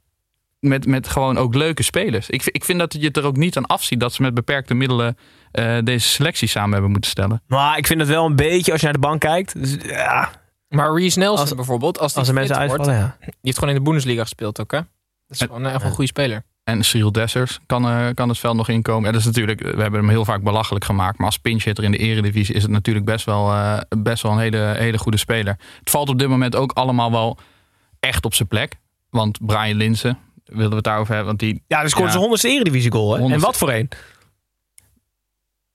[0.60, 2.30] Met, met gewoon ook leuke spelers.
[2.30, 4.74] Ik, ik vind dat je het er ook niet aan afziet dat ze met beperkte
[4.74, 5.18] middelen
[5.52, 7.42] eh, deze selectie samen hebben moeten stellen.
[7.48, 9.60] Maar ik vind het wel een beetje, als je naar de bank kijkt.
[9.60, 10.32] Dus, ja,
[10.76, 13.16] Maar Reece Nelson Als- bijvoorbeeld, als, die als mensen wordt, uitvallen, ja.
[13.20, 14.78] Die heeft gewoon in de Bundesliga gespeeld ook, hè?
[14.78, 14.88] Dat
[15.28, 16.44] is En- gewoon echt wel een goede speler.
[16.64, 19.04] En Cyril Dessers kan, eh, kan het veld nog inkomen.
[19.06, 21.18] Ja, dat is natuurlijk, we hebben hem heel vaak belachelijk gemaakt.
[21.18, 24.32] Maar als pinch hitter in de eredivisie is het natuurlijk best wel, eh, best wel
[24.32, 25.58] een hele, hele goede speler.
[25.80, 27.38] Het valt op dit moment ook allemaal wel
[28.00, 28.76] echt op zijn plek.
[29.10, 31.28] Want Brian Linsen, wilden we het daarover hebben.
[31.28, 32.12] Want die, Ja, dus scoorde Ja.
[32.12, 33.18] zijn honderdste eredivisie goal.
[33.18, 33.34] Hè?
[33.34, 33.90] En wat voor een?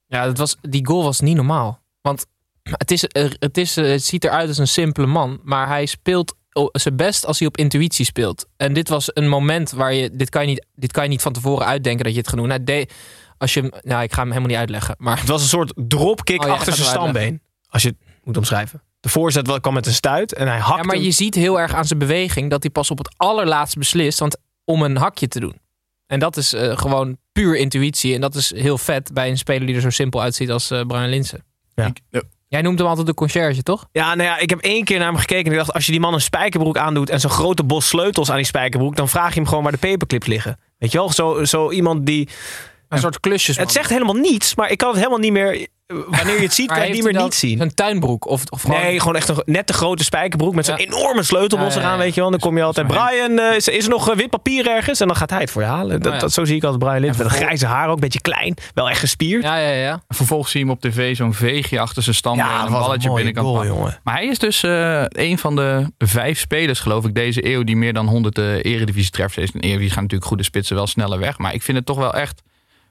[0.07, 1.81] Ja, dat was, die goal was niet normaal.
[2.01, 2.27] Want
[2.71, 5.41] het, is, er- het, is, eh, het ziet eruit als een simpele man.
[5.43, 6.37] Maar hij speelt
[6.73, 8.47] zijn best als hij op intuïtie speelt.
[8.57, 10.11] En dit was een moment waar je...
[10.13, 12.39] Dit kan je niet, dit kan je niet van tevoren uitdenken dat je het gaat
[12.39, 12.49] doen.
[12.49, 12.93] Hij deed-
[13.39, 14.95] als je, nou, ik ga hem helemaal niet uitleggen.
[14.99, 17.43] Maar Het was een soort dropkick Oh, ja, achter zijn stambeen.
[17.69, 18.83] Als je het moet omschrijven.
[19.01, 21.05] De voorzet wel- kwam met een stuit en hij hakte Ja, maar hem.
[21.05, 24.37] je ziet heel erg aan zijn beweging dat hij pas op het allerlaatst beslist want,
[24.65, 25.61] om een hakje te doen.
[26.07, 28.15] En dat is eh, gewoon puur intuïtie.
[28.15, 30.81] En dat is heel vet bij een speler die er zo simpel uitziet als eh
[30.87, 31.45] Brian Linsen.
[31.75, 31.87] Ja.
[31.87, 33.89] ik- eh, Jij noemt hem altijd de conciërge, toch?
[33.93, 35.73] Ja, nou ja, ik heb één keer naar hem gekeken en ik dacht...
[35.73, 38.97] als je die man een spijkerbroek aandoet en zo'n grote bos sleutels aan die spijkerbroek...
[38.97, 40.59] dan vraag je hem gewoon waar de paperclips liggen.
[40.79, 41.13] Weet je wel?
[41.13, 42.29] Zo, zo iemand die...
[42.89, 43.57] Een soort klusjes.
[43.57, 45.67] Het zegt helemaal niets, maar ik kan het helemaal niet meer...
[45.95, 47.61] Wanneer je het ziet, kan je het niet meer niet zien.
[47.61, 48.81] Een tuinbroek of, of gewoon...
[48.81, 50.85] Nee, gewoon echt een net de grote spijkerbroek met zo'n Ja.
[50.85, 51.87] enorme sleutelbos Ja, ja, ja.
[51.87, 52.31] eraan, weet je wel.
[52.31, 55.01] Dan kom je altijd, Brian, eh, is, is er nog eh, wit papier ergens?
[55.01, 56.01] En dan gaat hij het voor je halen.
[56.01, 56.19] Dat, ja.
[56.19, 57.17] dat, zo zie ik altijd Brian Lins.
[57.17, 58.55] Met een grijze haar ook, een beetje klein.
[58.75, 59.43] Wel echt gespierd.
[59.43, 60.03] Ja, ja, ja.
[60.09, 62.41] vervolgens zie je hem op tv zo'n veegje achter zijn stand.
[62.41, 64.01] en een balletje mooie binnen kan goal, jongen.
[64.05, 67.77] Maar hij is dus eh, een van de vijf spelers, geloof ik, deze eeuw die
[67.77, 69.55] meer dan 100 uh, eredivisie treffers heeft.
[69.55, 71.39] En eredivisie gaan natuurlijk goede spitsen wel sneller weg.
[71.39, 72.43] Maar ik vind het toch wel echt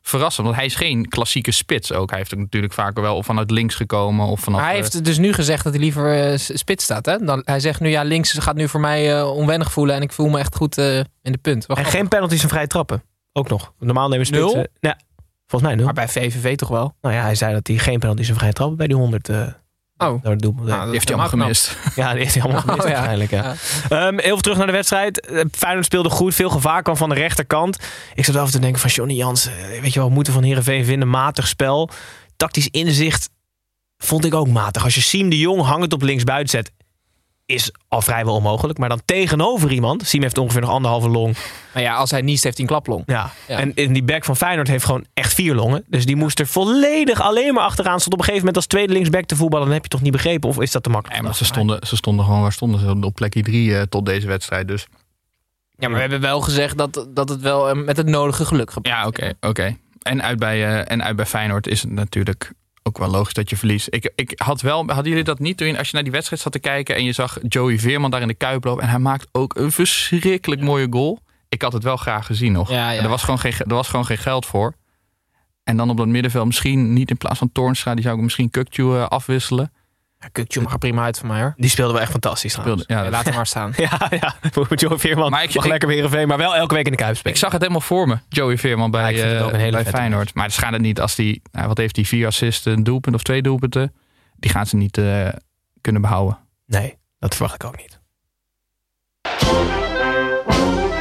[0.07, 0.45] verrassend.
[0.45, 2.09] Want hij is geen klassieke spits ook.
[2.09, 4.25] Hij heeft ook natuurlijk vaker wel vanuit links gekomen.
[4.25, 7.05] Of vanaf, hij eh, heeft dus nu gezegd dat hij liever eh, spits staat.
[7.05, 7.17] Hè?
[7.17, 9.95] Dan, hij zegt nu, ja, links gaat nu voor mij eh, onwennig voelen.
[9.95, 11.65] En ik voel me echt goed eh, in de punt.
[11.65, 13.03] Wacht En geen penalties en vrije trappen.
[13.33, 13.73] Ook nog.
[13.79, 14.55] Normaal nemen spitsen...
[14.55, 14.67] Nul?
[14.79, 14.97] Ja,
[15.47, 15.85] Volgens mij nul.
[15.85, 16.95] Maar bij VVV toch wel?
[17.01, 19.47] Nou ja, hij zei dat hij geen penalty zijn vrije trap bij die 100 eh
[19.97, 20.23] Oh.
[20.23, 21.77] Nou, dat Die heeft hij allemaal gemist.
[21.95, 22.93] Ja, die heeft hij allemaal gemist Oh, ja.
[22.93, 23.31] waarschijnlijk.
[23.31, 23.55] Ja.
[23.89, 24.07] Ja.
[24.07, 25.19] Ehm, even terug naar de wedstrijd.
[25.27, 26.35] Eh, Feyenoord speelde goed.
[26.35, 27.77] Veel gevaar kwam van de rechterkant.
[28.15, 29.51] Ik zat wel even te denken van Johnny Jansen.
[29.57, 31.09] eh, Weet je wel, we moeten van Heerenveen vinden.
[31.09, 31.89] Matig spel.
[32.37, 33.29] Tactisch inzicht
[33.97, 34.83] vond ik ook matig.
[34.83, 36.71] Als je Siem de Jong hangend op links buiten zet...
[37.47, 38.79] is al vrijwel onmogelijk.
[38.79, 40.07] Maar dan tegenover iemand...
[40.07, 41.35] Siem heeft ongeveer nog anderhalve long.
[41.73, 43.03] Maar ja, als hij niest, heeft hij een klaplong.
[43.05, 43.31] Ja.
[43.47, 43.57] Ja.
[43.57, 45.83] En, en die back van Feyenoord heeft gewoon echt vier longen.
[45.87, 47.99] Dus die moest er volledig alleen maar achteraan.
[47.99, 49.65] Stond op een gegeven moment als tweede linksback te voetballen.
[49.65, 50.49] Dan heb je toch niet begrepen?
[50.49, 51.19] Of is dat te makkelijk?
[51.19, 52.97] Nee, maar ze stonden, ze stonden gewoon, waar stonden ze?
[53.01, 54.67] Op plekje drie eh, tot deze wedstrijd.
[54.67, 54.87] Dus
[55.77, 58.71] Ja, maar we hebben wel gezegd dat, dat het wel eh, met het nodige geluk
[58.71, 58.95] gebeurt.
[58.95, 59.33] ja, oké.
[59.41, 59.77] oké.
[60.01, 62.51] En, uit bij, eh, en uit bij Feyenoord is het natuurlijk
[62.87, 63.87] ook wel logisch dat je verliest.
[63.89, 66.51] Ik, ik had wel, hadden jullie dat niet toen, als je naar die wedstrijd zat
[66.51, 69.27] te kijken en je zag Joey Veerman daar in de kuip lopen en hij maakt
[69.31, 71.19] ook een verschrikkelijk mooie goal.
[71.49, 72.69] Ik had het wel graag gezien nog.
[72.69, 72.97] Ja, ja.
[72.97, 74.73] En Er, was gewoon geen, er was gewoon geen geld voor.
[75.63, 78.49] En dan op dat middenveld misschien niet in plaats van Toornstra, die zou ik misschien
[78.49, 79.71] Kukju eh, afwisselen.
[80.19, 81.53] Ja, Kukju mag er prima uit van mij hoor.
[81.57, 83.73] Die speelde wel echt fantastisch Ja, laat hem maar staan.
[83.77, 84.35] Ja, ja.
[84.51, 86.91] Voor Joe Veerman Maar ik- mag ik- lekker weer Heerenveen, maar wel elke week in
[86.91, 87.33] de Kuip spelen.
[87.33, 89.53] Ik zag het helemaal voor me, Joey Veerman bij, Ja, ik vind het eh, ook
[89.53, 90.33] een hele bij Feyenoord.
[90.33, 93.15] Maar het schaadt het niet als die, nou, wat heeft hij, vier assists, een doelpunt
[93.15, 93.93] of twee doelpunten.
[94.35, 95.27] Die gaan ze niet eh,
[95.81, 96.37] kunnen behouden.
[96.65, 97.99] Nee, dat verwacht ik ook niet.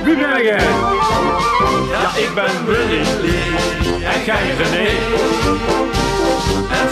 [0.05, 0.65] Wie ben jij?
[1.91, 3.01] Ja, ik ben Willy.
[4.05, 5.96] En jij René.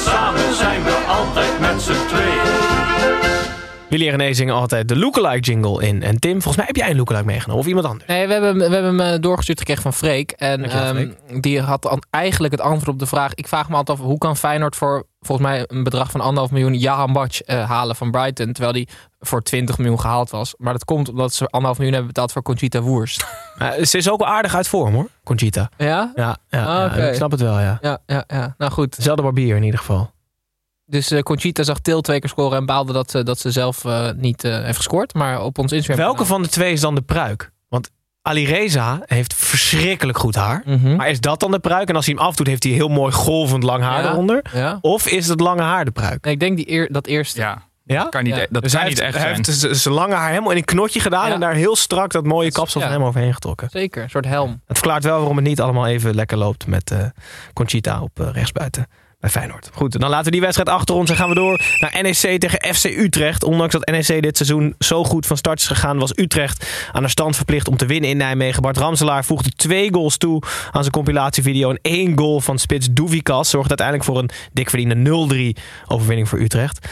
[0.04, 3.63] En samen zijn we altijd met z'n tweeën.
[3.88, 6.02] Willy en zingen altijd de lookalike jingle in.
[6.02, 7.62] En Tim, volgens mij heb jij een lookalike meegenomen.
[7.62, 8.06] Of iemand anders.
[8.06, 10.30] Nee, we hebben, we hebben hem eh, doorgestuurd gekregen van Freek.
[10.30, 13.34] En Dankjewel, ehm, die had dan eigenlijk het antwoord op de vraag.
[13.34, 16.50] Ik vraag me altijd af, hoe kan Feyenoord voor volgens mij een bedrag van anderhalf
[16.50, 18.52] miljoen Jahan Batch eh, halen van Brighton.
[18.52, 18.88] Terwijl die
[19.20, 20.54] voor 20 miljoen gehaald was.
[20.58, 23.24] Maar dat komt omdat ze anderhalf miljoen hebben betaald voor Conchita Wurst.
[23.58, 25.68] Maar ze is ook wel aardig uit vorm hoor, Conchita.
[25.76, 26.12] Ja?
[26.14, 27.78] Ja, ja, Ah, ja, ik snap het wel, ja.
[27.80, 28.54] Ja, ja, ja.
[28.58, 28.96] Nou goed.
[28.96, 30.10] Dezelfde barbier in ieder geval.
[30.86, 33.84] Dus eh, Conchita zag Til twee keer scoren en baalde dat, ze- dat ze zelf
[33.84, 35.14] eh, niet eh, heeft gescoord.
[35.14, 36.04] Maar op ons Instagram.
[36.04, 37.50] Welke van de twee is dan de pruik?
[37.68, 37.90] Want
[38.22, 40.62] Ali Reza heeft verschrikkelijk goed haar.
[40.64, 40.96] Mhm.
[40.96, 41.88] Maar is dat dan de pruik?
[41.88, 44.10] En als hij hem afdoet, heeft hij heel mooi golvend lang haar Ja.
[44.12, 44.44] eronder.
[44.52, 44.78] Ja?
[44.80, 46.24] Of is het lange haar de pruik?
[46.24, 47.40] Nee, ik denk die eer, dat eerste.
[47.40, 48.04] Ja, Ja?
[48.04, 48.46] kan niet, Ja.
[48.50, 49.56] dat Dus kan hij niet heeft, echt hij zijn.
[49.60, 51.28] heeft zijn lange haar helemaal in een knotje gedaan.
[51.28, 51.34] Ja.
[51.34, 52.86] En daar heel strak dat mooie kapsel Ja.
[52.86, 53.68] van hem overheen getrokken.
[53.70, 54.50] Zeker, een soort helm.
[54.66, 56.98] Het verklaart wel waarom het niet allemaal even lekker loopt met eh,
[57.52, 58.86] Conchita op eh, rechtsbuiten
[59.24, 59.70] bij Feyenoord.
[59.72, 62.74] Goed, dan laten we die wedstrijd achter ons en gaan we door naar NEC tegen
[62.74, 63.44] FC Utrecht.
[63.44, 67.08] Ondanks dat NEC dit seizoen zo goed van start is gegaan, was Utrecht aan de
[67.08, 68.62] stand verplicht om te winnen in Nijmegen.
[68.62, 73.50] Bart Ramselaar voegde twee goals toe aan zijn compilatievideo en één goal van spits Douvikas
[73.50, 76.88] zorgde uiteindelijk voor een dik verdiende 0-3 overwinning voor Utrecht.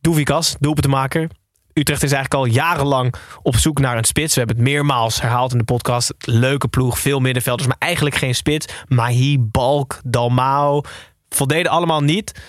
[0.00, 1.28] Douvikas, doelpuntenmaker,
[1.72, 4.34] Utrecht is eigenlijk al jarenlang op zoek naar een spits.
[4.34, 6.14] We hebben het meermaals herhaald in de podcast.
[6.18, 8.66] Leuke ploeg, veel middenvelders, maar eigenlijk geen spits.
[8.88, 10.82] Mahi, Balk, Dalmao
[11.36, 12.40] voldeden allemaal niet.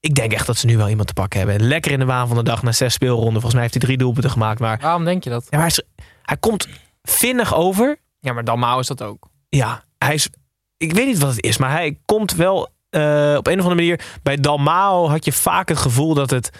[0.00, 1.66] Ik denk echt dat ze nu wel iemand te pakken hebben.
[1.66, 3.32] Lekker in de waan van de dag na zes speelronden.
[3.32, 4.60] Volgens mij heeft hij drie doelpunten gemaakt.
[4.60, 5.42] Maar, Waarom denk je dat?
[5.42, 6.68] ja, maar hij, is- hij komt
[7.02, 7.96] vinnig over.
[8.20, 9.28] Ja, maar Dalmau is dat ook.
[9.48, 10.28] Ja, hij is.
[10.76, 13.74] Ik weet niet wat het is, maar hij komt wel eh, op een of andere
[13.74, 14.00] manier.
[14.22, 16.50] Bij Dalmao had je vaak het gevoel dat het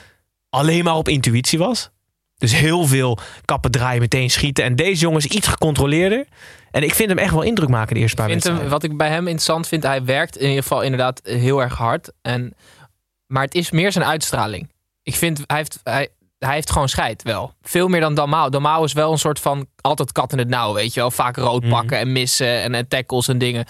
[0.48, 1.90] alleen maar op intuïtie was.
[2.38, 4.64] Dus heel veel kappen draaien, meteen schieten.
[4.64, 6.26] En deze jongen is iets gecontroleerder.
[6.70, 8.68] En ik vind hem echt wel indruk maken de eerste paar wedstrijden.
[8.68, 12.12] wat ik bij hem interessant vind, hij werkt in ieder geval inderdaad heel erg hard.
[12.22, 12.54] En,
[13.26, 14.70] maar het is meer zijn uitstraling.
[15.02, 17.52] Ik vind, hij heeft, hij, hij heeft gewoon scheid wel.
[17.62, 18.50] Veel meer dan Dalmau.
[18.50, 21.10] Dalmau is wel een soort van altijd kat in het nauw, weet je wel.
[21.10, 21.70] Vaak rood Mhm.
[21.70, 23.64] pakken en missen en, en tackles en dingen.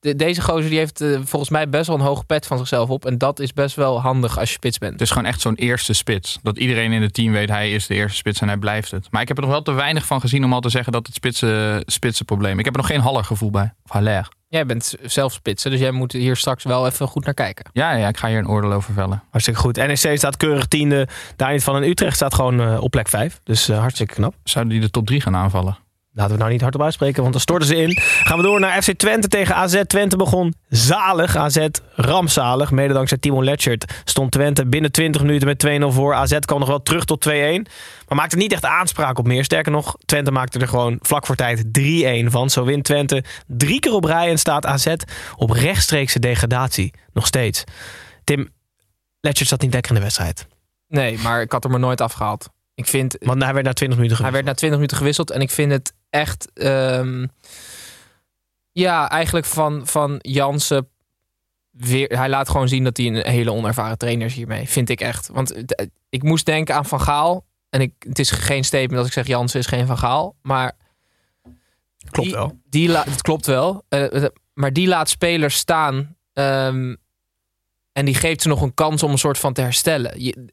[0.00, 2.88] De- deze gozer die heeft eh, volgens mij best wel een hoge pet van zichzelf
[2.88, 3.06] op.
[3.06, 4.92] En dat is best wel handig als je spits bent.
[4.92, 6.38] Het is gewoon echt zo'n eerste spits.
[6.42, 9.06] Dat iedereen in het team weet, hij is de eerste spits en hij blijft het.
[9.10, 11.06] Maar ik heb er nog wel te weinig van gezien om al te zeggen dat
[11.06, 12.58] het spitsen, spitsen probleem.
[12.58, 13.72] Ik heb er nog geen Haller gevoel bij.
[13.84, 14.28] Of Haller.
[14.48, 17.64] Jij bent zelf spitsen, dus jij moet hier straks wel even goed naar kijken.
[17.72, 19.22] Ja, ja, ik ga hier een oordeel over vellen.
[19.30, 19.76] Hartstikke goed.
[19.76, 21.08] NEC staat keurig tiende.
[21.36, 21.76] Daar niet van.
[21.76, 23.40] En Utrecht staat gewoon eh, op plek vijf.
[23.44, 24.34] Dus eh, hartstikke knap.
[24.44, 25.78] Zouden die de top 3 gaan aanvallen?
[26.12, 27.96] Laten we nou niet hardop uitspreken, want dan storten ze in.
[28.00, 29.82] Gaan we door naar FC Twente tegen AZ.
[29.86, 31.36] Twente begon zalig.
[31.36, 32.70] AZ rampzalig.
[32.70, 36.14] Mede dankzij Timon Letchert stond Twente binnen 20 minuten met 2-0 voor.
[36.14, 37.32] AZ kwam nog wel terug tot 2-1.
[37.32, 37.62] Maar
[38.08, 39.44] maakte niet echt aanspraak op meer.
[39.44, 42.50] Sterker nog, Twente maakte er gewoon vlak voor tijd 3-1 van.
[42.50, 44.94] Zo wint Twente drie keer op rij en staat AZ
[45.36, 46.94] op rechtstreekse degradatie.
[47.12, 47.64] Nog steeds.
[48.24, 48.48] Tim,
[49.20, 50.46] Letchert zat niet lekker in de wedstrijd.
[50.88, 52.48] Nee, maar ik had hem er nooit afgehaald.
[52.80, 55.40] Ik vind, Want hij werd na 20 minuten Hij werd na 20 minuten gewisseld en
[55.40, 56.50] ik vind het echt.
[56.54, 57.26] ehm,
[58.72, 60.88] ja, eigenlijk van, van Jansen.
[61.70, 64.68] Weer, hij laat gewoon zien dat hij een hele onervaren trainer is hiermee.
[64.68, 65.28] Vind ik echt.
[65.32, 67.46] Want het- ik moest denken aan Van Gaal.
[67.70, 70.36] En ik, het is geen statement als ik zeg Jansen is geen Van Gaal.
[70.42, 70.76] Maar
[72.10, 72.58] Klopt die, wel.
[72.68, 73.84] Die het klopt wel.
[73.88, 74.24] Eh,
[74.54, 76.16] maar die laat spelers staan.
[76.32, 76.94] ehm,
[77.92, 80.22] en die geeft ze nog een kans om een soort van te herstellen.
[80.22, 80.48] Je,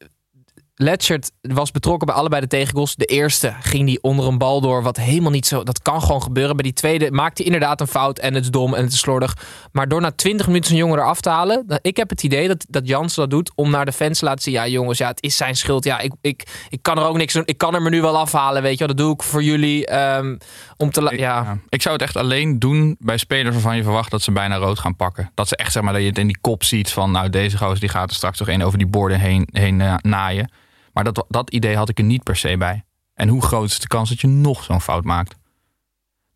[0.80, 2.94] Letchert was betrokken bij allebei de tegengoals.
[2.94, 5.62] De eerste ging die onder een bal door, wat helemaal niet zo...
[5.62, 6.56] Dat kan gewoon gebeuren.
[6.56, 8.98] Bij die tweede maakt hij inderdaad een fout en het is dom en het is
[8.98, 9.36] slordig.
[9.72, 11.80] Maar door na 20 minuten zijn jongen eraf te halen...
[11.82, 14.42] Ik heb het idee dat, dat Jansen dat doet om naar de fans te laten
[14.42, 14.54] zien...
[14.54, 15.84] Ja jongens, ja, het is zijn schuld.
[15.84, 17.42] Ja, ik, ik, ik kan er ook niks doen.
[17.46, 18.88] Ik kan er me nu wel afhalen, weet je wel.
[18.88, 19.86] Dat doe ik voor jullie.
[19.86, 20.36] ehm,
[20.76, 21.42] om te Ik, ja.
[21.42, 21.58] ja.
[21.68, 24.78] ik zou het echt alleen doen bij spelers waarvan je verwacht dat ze bijna rood
[24.78, 25.30] gaan pakken.
[25.34, 27.58] Dat ze echt zeg maar dat je het in die kop ziet van nou deze
[27.58, 30.50] gozer die gaat er straks toch één over die borden heen, heen eh, naaien.
[30.98, 32.84] Maar dat, dat idee had ik er niet per se bij.
[33.14, 35.34] En hoe groot is de kans dat je nog zo'n fout maakt?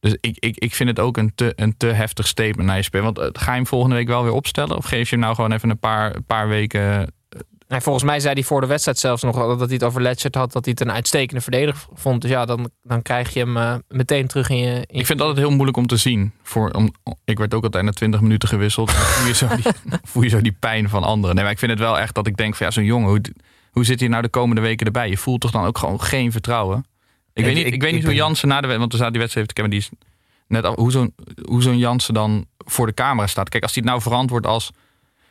[0.00, 2.82] Dus ik, ik, ik vind het ook een te, een te heftig statement naar je
[2.82, 3.12] speler.
[3.12, 4.76] Want eh, ga je hem volgende week wel weer opstellen?
[4.76, 7.12] Of geef je hem nou gewoon even een paar, een paar weken
[7.72, 10.34] Nee, volgens mij zei hij voor de wedstrijd zelfs nog dat hij het over Letchert
[10.34, 10.52] had.
[10.52, 12.22] Dat hij het een uitstekende verdediger vond.
[12.22, 14.74] Dus ja, dan, dan krijg je hem eh, meteen terug in je...
[14.74, 16.32] in Ik vind het altijd heel moeilijk om te zien.
[16.42, 16.92] Voor, om,
[17.24, 18.90] ik werd ook altijd na 20 minuten gewisseld.
[18.90, 19.64] Voel, je zo die,
[20.10, 21.34] voel je zo die pijn van anderen.
[21.34, 23.20] Nee, maar ik vind het wel echt dat ik denk van ja, zo'n jongen, hoe,
[23.72, 25.08] hoe zit hij nou de komende weken erbij?
[25.08, 26.78] Je voelt toch dan ook gewoon geen vertrouwen?
[26.78, 26.84] Ik
[27.34, 28.98] Nee, weet niet, ik- ik, weet ik niet hoe Jansen na de wedstrijd, want we
[28.98, 29.90] zaten die wedstrijd kennen, die is
[30.46, 31.14] net af, hoe zo'n
[31.48, 33.48] hoe zo'n Jansen dan voor de camera staat.
[33.48, 34.70] Kijk, als hij het nou verantwoordt als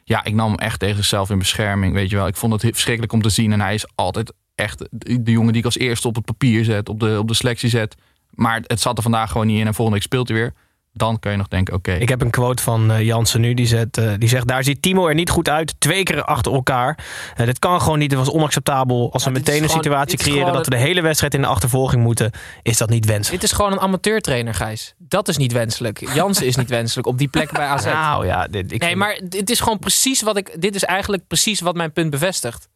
[0.03, 2.27] ja, ik nam hem echt tegen zichzelf in bescherming, weet je wel.
[2.27, 5.49] Ik vond het verschrikkelijk om te zien en hij is altijd echt de de jongen
[5.51, 7.95] die ik als eerste op het papier zet, op de, op de selectie zet.
[8.29, 10.53] Maar het zat er vandaag gewoon niet in en volgende week speelt hij weer.
[10.93, 11.91] Dan kun je nog denken, oké.
[11.93, 13.53] Ik heb een quote van eh, Jansen nu.
[13.53, 15.73] Die, zet, eh, die zegt, daar ziet Timo er niet goed uit.
[15.79, 16.97] Twee keer achter elkaar.
[17.35, 18.11] Eh, dit kan gewoon niet.
[18.11, 19.13] Het was onacceptabel.
[19.13, 21.47] Als Ja, we meteen een gewoon- situatie creëren dat we de hele wedstrijd in de
[21.47, 22.31] achtervolging moeten,
[22.61, 23.41] is dat niet wenselijk.
[23.41, 24.93] Dit is gewoon een amateurtrainer, Gijs.
[24.97, 26.13] Dat is niet wenselijk.
[26.13, 27.85] Jansen is niet wenselijk op die plek bij AZ.
[27.85, 30.61] Nou ja, dit, ik nee, maar dit is gewoon precies wat ik...
[30.61, 32.69] Dit is eigenlijk precies wat mijn punt bevestigt.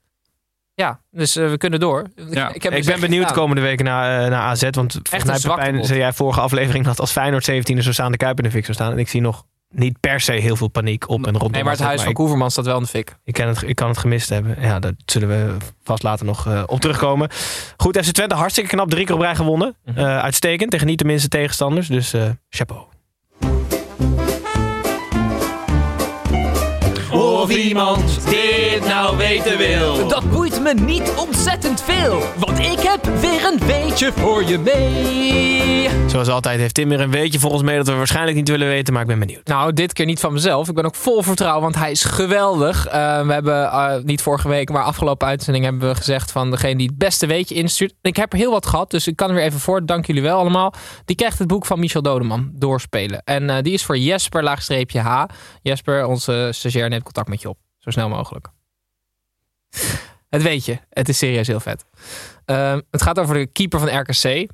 [0.76, 2.04] Ja, dus eh, we kunnen door.
[2.30, 3.42] Ja, ik, heb ik ben benieuwd de gedaan.
[3.42, 4.64] komende weken naar, eh, naar AZ.
[4.72, 8.18] Want volgens mij, Pepijn, zei jij vorige aflevering dat als Feyenoord 17 zo staan de
[8.18, 8.92] Kuip in de fik zou staan.
[8.92, 11.72] En ik zie nog niet per se heel veel paniek op en rondom Nee, maar
[11.72, 13.16] het huis van ik- Koeverman staat wel in de fik.
[13.24, 14.58] Ik, kan het, ik kan het gemist hebben.
[14.62, 17.30] Ja, daar zullen we vast later nog eh, op terugkomen.
[17.78, 18.90] Goed, FC Twente hartstikke knap.
[18.90, 19.76] Drie keer op rij gewonnen.
[19.86, 19.98] Mhm.
[20.00, 20.72] Eh, uitstekend.
[20.72, 21.88] Tegen niet de minste tegenstanders.
[21.88, 22.84] Dus eh, chapeau.
[27.12, 30.08] Of iemand dit nou weten wil.
[30.08, 36.10] Dat boeit me niet ontzettend veel, want ik heb weer een weetje voor je mee.
[36.10, 38.94] Zoals altijd heeft Tim weer een weetje volgens mij dat we waarschijnlijk niet willen weten.
[38.94, 39.48] Maar ik ben benieuwd.
[39.48, 40.70] Nou, dit keer niet van mezelf.
[40.70, 42.88] Ik ben ook vol vertrouwen, want hij is geweldig.
[42.88, 46.76] Eh, we hebben eh, niet vorige week, maar afgelopen uitzending hebben we gezegd van degene
[46.76, 47.94] die het beste weetje instuurt.
[48.02, 49.86] Ik heb er heel wat gehad, dus ik kan er weer even voor.
[49.86, 50.74] Dank jullie wel allemaal.
[51.06, 53.22] Die krijgt het boek van Michel Dodeman doorspelen.
[53.24, 55.24] En eh, die is voor Jesper laagstreepje H.
[55.62, 57.58] Jesper, onze stagiair, neemt contact met je op.
[57.80, 58.48] Zo snel mogelijk.
[60.36, 60.78] Het weet je.
[60.90, 61.86] Het is serieus heel vet.
[62.46, 64.50] Eh, het gaat over de keeper van RKC.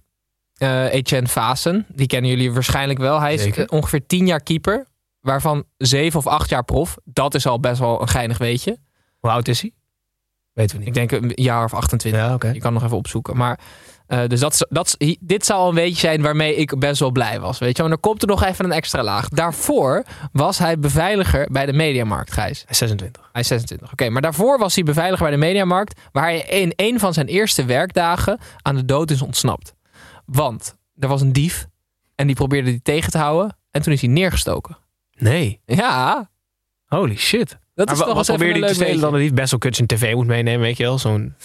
[0.57, 1.85] eh Etienne Vasen.
[1.89, 3.19] Die kennen jullie waarschijnlijk wel.
[3.19, 3.69] Hij is Zeker.
[3.69, 4.85] ongeveer tien jaar keeper.
[5.19, 6.97] Waarvan zeven of acht jaar prof.
[7.03, 8.77] Dat is al best wel een geinig weetje.
[9.19, 9.71] Hoe oud is hij?
[10.53, 10.95] Weten we niet.
[10.97, 12.21] Ik denk een jaar of 28.
[12.21, 12.47] Ja, oké.
[12.49, 13.37] Je kan nog even opzoeken.
[13.37, 13.59] Maar,
[14.11, 17.59] eh, dus dat, dat, dit zou een weetje zijn waarmee ik best wel blij was.
[17.59, 17.81] Weet je?
[17.81, 19.29] Maar dan komt er nog even een extra laag.
[19.29, 22.59] Daarvoor was hij beveiliger bij de Mediamarkt, Gijs.
[22.59, 23.29] Hij is 26.
[23.31, 23.91] Hij is 26.
[23.91, 25.99] Oké, maar daarvoor was hij beveiliger bij de Mediamarkt.
[26.11, 29.73] Waar hij in een van zijn eerste werkdagen aan de dood is ontsnapt.
[30.25, 31.67] Want er was een dief.
[32.15, 33.57] En die probeerde hij tegen te houden.
[33.71, 34.77] En toen is hij neergestoken.
[35.17, 35.61] Nee.
[35.65, 36.29] Ja,
[36.85, 37.49] Holy shit.
[37.73, 39.75] dat Maar is toch wat probeerde hij te stelen dan dat hij best wel kut
[39.75, 40.99] zijn tv moet meenemen, weet je wel?
[40.99, 41.35] Zo'n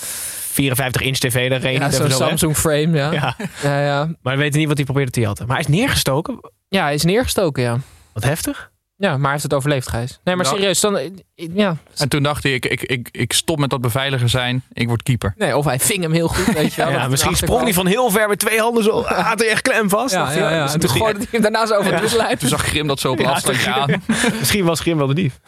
[0.56, 2.10] 54 inch tv, daar reed Ja, zo'n.
[2.10, 3.12] Samsung frame, ja.
[3.12, 3.36] ja.
[3.62, 5.46] Ja, Ja, maar we weten niet wat hij probeerde te jatten.
[5.46, 6.40] Maar hij is neergestoken.
[6.68, 6.82] ja.
[6.82, 7.78] hij is neergestoken, ja.
[8.12, 8.70] Wat heftig.
[8.98, 10.20] Ja, maar hij heeft het overleefd, Gijs.
[10.24, 10.56] Nee, maar Nou.
[10.56, 10.98] serieus, dan,
[11.34, 11.76] ja.
[11.96, 15.02] En toen dacht hij, ik, ik, ik, ik stop met dat beveiliger zijn, ik word
[15.02, 15.34] keeper.
[15.36, 16.90] Nee, of hij ving hem heel goed, weet je wel.
[16.98, 19.02] Ja, misschien sprong hij van heel ver met twee handen zo.
[19.30, 20.14] Had hij echt klem vast.
[20.14, 20.62] Ja, ja, ja.
[20.62, 22.38] dus En toen gooide hij hem daarna zo over het middellijn.
[22.38, 24.02] Toen zag Grim dat zo op afstandje aan.
[24.38, 25.38] Misschien was Grim wel de dief.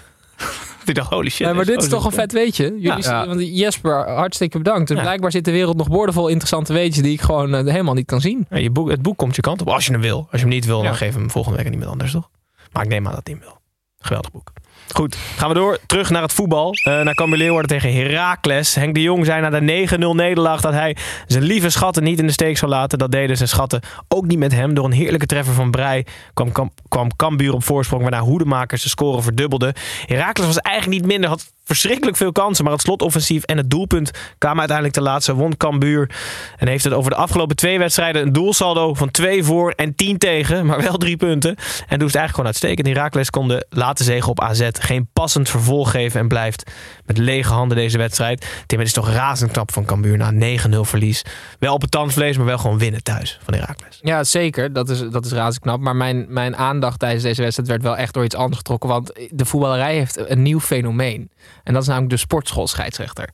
[0.88, 1.46] Ik dacht, holy shit.
[1.46, 2.64] Nee, maar dit is toch een vet weetje.
[2.78, 3.26] Jullie, Ja.
[3.26, 4.88] want Jesper, hartstikke bedankt.
[4.88, 5.02] Dus Ja.
[5.02, 8.20] blijkbaar zit de wereld nog boordevol interessante weetjes die ik gewoon eh, helemaal niet kan
[8.20, 8.46] zien.
[8.50, 9.68] Ja, je boek, het boek komt je kant op.
[9.68, 10.16] Als je hem wil.
[10.18, 10.84] Als je hem niet wil, Ja.
[10.84, 12.28] dan geef hem volgende week aan iemand anders, toch?
[12.72, 13.58] Maar ik neem aan dat hij hem wil.
[13.98, 14.52] Geweldig boek.
[14.94, 15.78] Goed, gaan we door.
[15.86, 16.72] Terug naar het voetbal.
[16.72, 18.74] Eh naar Cambuur Leeuwarden tegen Heracles.
[18.74, 22.26] Henk de Jong zei na de 9-0 nederlaag dat hij zijn lieve schatten niet in
[22.26, 22.98] de steek zou laten.
[22.98, 24.74] Dat deden zijn schatten ook niet met hem.
[24.74, 28.02] Door een heerlijke treffer van Brei kwam, kwam, Cambuur op voorsprong.
[28.02, 29.74] Waarna Hoedemakers de score verdubbelde.
[30.06, 31.30] Heracles was eigenlijk niet minder.
[31.30, 32.64] Had verschrikkelijk veel kansen.
[32.64, 35.34] Maar het slotoffensief en het doelpunt kwamen uiteindelijk te laatste.
[35.34, 36.10] Won Cambuur.
[36.56, 40.18] En heeft het over de afgelopen twee wedstrijden een doelsaldo van 2 voor en 10
[40.18, 40.66] tegen.
[40.66, 41.50] Maar wel drie punten.
[41.50, 42.86] En doet het eigenlijk gewoon uitstekend.
[42.86, 46.20] Herakles kon de late zege op AZ geen passend vervolg geven.
[46.20, 46.70] En blijft
[47.04, 48.46] met lege handen deze wedstrijd.
[48.66, 51.22] Tim, is toch razend knap van Cambuur na 9-0 verlies.
[51.58, 53.98] Wel op het tandvlees, maar wel gewoon winnen thuis van Herakles.
[54.02, 54.72] Ja, zeker.
[54.72, 55.80] Dat is, dat is razend knap.
[55.80, 58.88] Maar mijn, mijn aandacht tijdens deze wedstrijd werd wel echt door iets anders getrokken.
[58.88, 61.30] Want de voetballerij heeft een nieuw fenomeen.
[61.68, 63.28] En dat is namelijk de sportschoolscheidsrechter.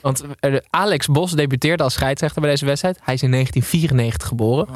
[0.00, 0.22] Want
[0.70, 2.98] Alex Bos debuteerde als scheidsrechter bij deze wedstrijd.
[3.02, 4.66] Hij is in 1994 geboren.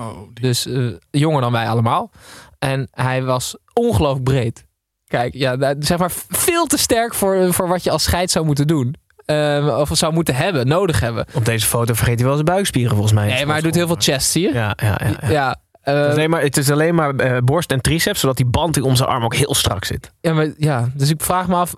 [0.41, 2.11] Dus eh, jonger dan wij allemaal.
[2.59, 4.67] En hij was ongelooflijk breed.
[5.07, 8.45] Kijk, ja, dat- zeg maar veel te sterk voor, voor wat je als scheid zou
[8.45, 8.95] moeten doen.
[9.25, 11.27] Eh, of zou moeten hebben, nodig hebben.
[11.35, 13.27] Op deze foto vergeet hij wel zijn buikspieren volgens mij.
[13.27, 14.53] Nee, maar hij doet heel veel chest, zie je?
[14.53, 15.29] Ja, ja, ja.
[15.29, 15.57] ja.
[15.85, 18.47] Ja, Het is alleen maar, het is alleen maar eh, borst en triceps, zodat die
[18.47, 20.13] band om zijn arm ook heel strak zit.
[20.21, 21.75] Ja, maar, ja, dus ik vraag me af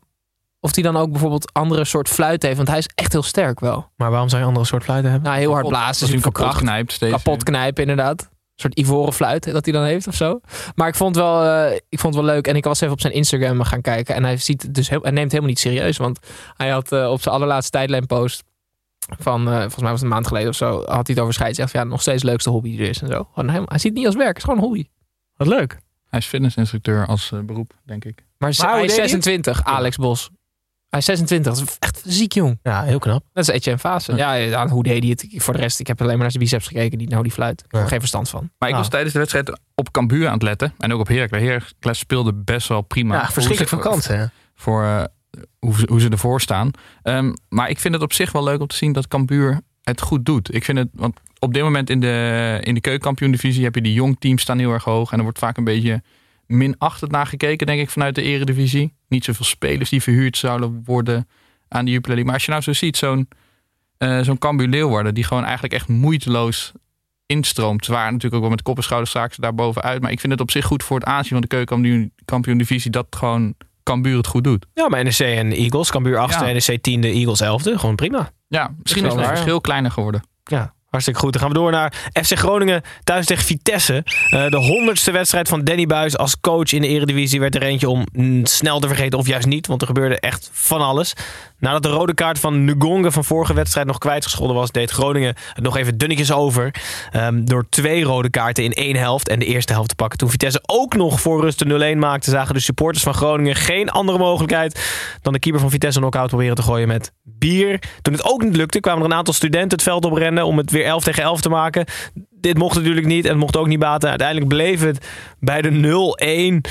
[0.60, 2.56] of hij dan ook bijvoorbeeld andere soort fluit heeft.
[2.56, 3.90] Want hij is echt heel sterk wel.
[3.96, 5.28] Maar waarom zou je andere soort fluiten hebben?
[5.28, 6.06] Nou, heel hard blazen.
[6.06, 6.60] Dus kapot verkracht.
[6.60, 7.12] knijpt steeds.
[7.12, 8.20] Kapot knijpen, inderdaad.
[8.20, 10.40] Een soort ivoren fluit dat hij dan heeft of zo.
[10.74, 12.46] Maar ik vond, het wel, eh, ik vond het wel leuk.
[12.46, 14.14] En ik was even op zijn Instagram gaan kijken.
[14.14, 15.96] En hij, ziet dus heel, hij neemt het helemaal niet serieus.
[15.96, 16.18] Want
[16.56, 18.42] hij had eh, op zijn allerlaatste tijdlijnpost
[19.18, 21.34] van, eh, volgens mij was het een maand geleden of zo, had hij het over
[21.34, 21.78] scheidsrechter.
[21.78, 23.28] Ja, nog steeds de leukste hobby die er is en zo.
[23.32, 24.84] Gewoon helemaal, hij ziet het niet als werk, het is gewoon een hobby.
[25.36, 25.78] Wat leuk.
[26.08, 28.24] Hij is fitnessinstructeur als beroep, denk ik.
[28.38, 29.10] Maar, Maar hij is deed hij het?
[29.10, 30.30] 26, Alex Bos.
[30.90, 32.58] Hij is 26, dat is echt ziek jong.
[32.62, 33.24] Ja, heel knap.
[33.32, 34.14] Dat is Etienne Fase.
[34.16, 35.42] Ja, ja, hoe deed hij het?
[35.42, 37.32] Voor de rest, ik heb alleen maar naar zijn biceps gekeken, niet naar hoe die
[37.34, 37.60] fluit.
[37.60, 38.50] Ik heb er geen verstand van.
[38.58, 38.80] Maar ik Ah.
[38.80, 40.72] was tijdens de wedstrijd op Cambuur aan het letten.
[40.78, 41.42] En ook op Heracles.
[41.42, 43.14] Heracles speelde best wel prima.
[43.14, 44.18] Ja, verschrikkelijk kansen.
[44.18, 44.24] hè?
[44.54, 45.04] Voor eh,
[45.58, 46.70] hoe, ze, hoe ze ervoor staan.
[47.02, 50.00] Ehm, maar ik vind het op zich wel leuk om te zien dat Cambuur het
[50.00, 50.54] goed doet.
[50.54, 53.92] Ik vind het, want op dit moment in de, in de keukenkampioen-divisie heb je die
[53.92, 55.10] jong teams staan heel erg hoog.
[55.12, 56.02] En er wordt vaak een beetje
[56.50, 58.94] minachtend naar gekeken, denk ik, vanuit de eredivisie.
[59.08, 61.28] Niet zoveel spelers die verhuurd zouden worden
[61.68, 62.24] aan de Jupiler League.
[62.24, 63.28] Maar als je nou zo ziet, zo'n
[63.98, 66.72] eh zo'n Cambuur Leeuwarden, die gewoon eigenlijk echt moeiteloos
[67.26, 67.84] instroomt.
[67.84, 70.02] Zwaar natuurlijk ook wel met kop en schouders straks daar bovenuit.
[70.02, 73.54] Maar ik vind het op zich goed voor het aanzien van de keukenkampioen-divisie dat gewoon
[73.82, 74.66] Cambuur het goed doet.
[74.74, 76.52] Ja, maar NEC en Eagles, Cambuur 8e, Ja.
[76.52, 77.74] NEC 10e, Eagles 11e.
[77.78, 78.30] Gewoon prima.
[78.48, 80.22] Ja, misschien is het waar, verschil kleiner geworden.
[80.44, 81.32] Ja, hartstikke goed.
[81.32, 84.04] Dan gaan we door naar FC Groningen thuis tegen Vitesse.
[84.04, 87.88] Eh, de honderdste wedstrijd van Danny Buis als coach in de eredivisie werd er eentje
[87.88, 89.66] om mm, snel te vergeten of juist niet.
[89.66, 91.14] Want er gebeurde echt van alles.
[91.60, 95.64] Nadat de rode kaart van Nugonge van vorige wedstrijd nog kwijtgescholden was, deed Groningen het
[95.64, 96.74] nog even dunnetjes over.
[97.10, 100.18] Ehm, door twee rode kaarten in één helft en de eerste helft te pakken.
[100.18, 103.90] Toen Vitesse ook nog voor rust de 0-1 maakte, zagen de supporters van Groningen geen
[103.90, 104.80] andere mogelijkheid
[105.22, 107.82] dan de keeper van Vitesse knock-out proberen te gooien met bier.
[108.02, 110.70] Toen het ook niet lukte, kwamen er een aantal studenten het veld oprennen om het
[110.70, 111.84] weer 11 tegen 11 te maken.
[112.30, 114.08] Dit mocht natuurlijk niet en het mocht ook niet baten.
[114.08, 115.06] Uiteindelijk bleef het
[115.38, 116.70] bij de 0-1.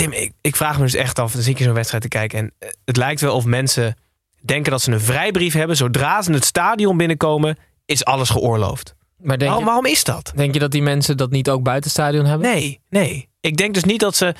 [0.00, 2.08] Tim, ik, ik vraag me dus echt af, dan zie ik je zo'n wedstrijd te
[2.08, 2.38] kijken.
[2.38, 3.96] En eh, het lijkt wel of mensen
[4.40, 5.76] denken dat ze een vrijbrief hebben.
[5.76, 8.94] Zodra ze het stadion binnenkomen, is alles geoorloofd.
[9.16, 10.32] Maar denk, Waarom, je, waarom is dat?
[10.34, 12.50] denk je dat die mensen dat niet ook buiten het stadion hebben?
[12.50, 13.28] Nee, nee.
[13.40, 14.34] Ik denk dus niet dat ze...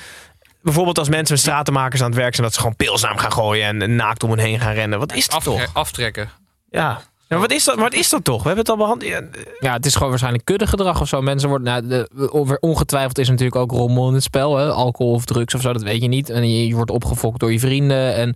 [0.61, 2.45] Bijvoorbeeld als mensen met stratenmakers aan het werk zijn...
[2.45, 4.99] dat ze gewoon pilsnaam gaan gooien en, en naakt om hen heen gaan rennen.
[4.99, 5.69] Wat is dat Aftre- toch?
[5.73, 6.29] aftrekken.
[6.69, 7.01] Ja.
[7.31, 8.41] Ja maar, wat is dat, maar wat is dat toch?
[8.43, 9.09] We hebben het al behandeld.
[9.11, 9.21] Ja,
[9.59, 11.21] Ja, het is gewoon waarschijnlijk kuddegedrag of zo.
[11.21, 14.57] Mensen worden, nou, de, ongetwijfeld is er natuurlijk ook rommel in het spel.
[14.57, 14.69] Hè?
[14.71, 16.29] Alcohol of drugs of zo, dat weet je niet.
[16.29, 18.15] En je, je wordt opgefokt door je vrienden.
[18.15, 18.35] En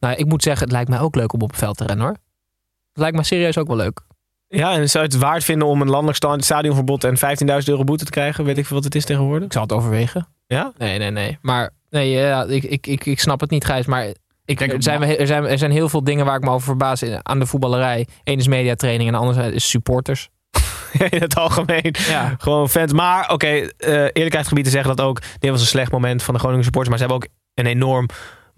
[0.00, 2.04] nou, ik moet zeggen, het lijkt mij ook leuk om op het veld te rennen
[2.06, 2.14] hoor.
[2.92, 4.00] Het lijkt mij serieus ook wel leuk.
[4.48, 7.16] Ja, en zou je het waard vinden om een landelijk sta- stadionverbod en
[7.62, 8.44] 15.000 euro boete te krijgen?
[8.44, 9.46] Weet ik veel wat het is tegenwoordig?
[9.46, 10.26] Ik zal het overwegen.
[10.46, 10.72] Ja?
[10.78, 11.38] Nee, nee, nee.
[11.42, 13.86] Maar nee, ja, ik, ik, ik, ik snap het niet, Gijs.
[13.86, 14.14] Maar
[14.50, 16.66] ik, denk er, zijn, er, zijn, er zijn heel veel dingen waar ik me over
[16.66, 18.06] verbaas aan de voetballerij.
[18.24, 20.28] Eén is mediatraining en de andere is supporters.
[21.10, 21.94] in het algemeen.
[22.08, 22.34] Ja.
[22.38, 22.92] Gewoon fans.
[22.92, 25.20] Maar oké, eh eerlijkheid gebied te zeggen dat ook...
[25.38, 26.96] Dit was een slecht moment van de Groningen supporters.
[26.96, 28.08] Maar ze hebben ook een enorm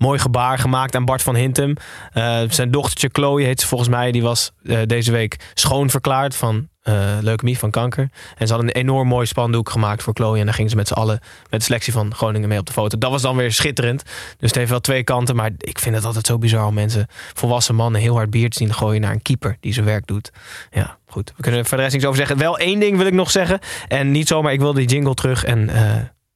[0.03, 1.75] mooi gebaar gemaakt aan Bart van Hintem.
[2.13, 4.13] Eh, zijn dochtertje Chloe heet ze volgens mij.
[4.13, 8.11] Die was eh, deze week schoon verklaard van eh leukemie, van kanker.
[8.37, 10.39] En ze hadden een enorm mooi spandoek gemaakt voor Chloe.
[10.39, 11.19] En daar gingen ze met z'n allen,
[11.51, 12.99] met de selectie van Groningen mee op de foto.
[12.99, 14.03] Dat was dan weer schitterend.
[14.39, 15.37] Dus het heeft wel twee kanten.
[15.37, 18.57] Maar ik vind het altijd zo bizar om mensen, volwassen mannen, heel hard bier te
[18.57, 20.31] zien gooien naar een keeper die zijn werk doet.
[20.71, 21.33] Ja, goed.
[21.37, 22.39] We kunnen er verder niks over zeggen.
[22.39, 23.59] Wel één ding wil ik nog zeggen.
[23.89, 25.45] En niet zomaar, ik wil die jingle terug.
[25.45, 25.71] En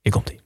[0.03, 0.46] hier komt hij.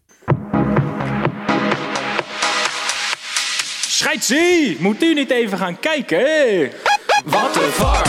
[4.01, 6.71] Scheidsie, moet u niet even gaan kijken?
[7.25, 8.05] Wat een var.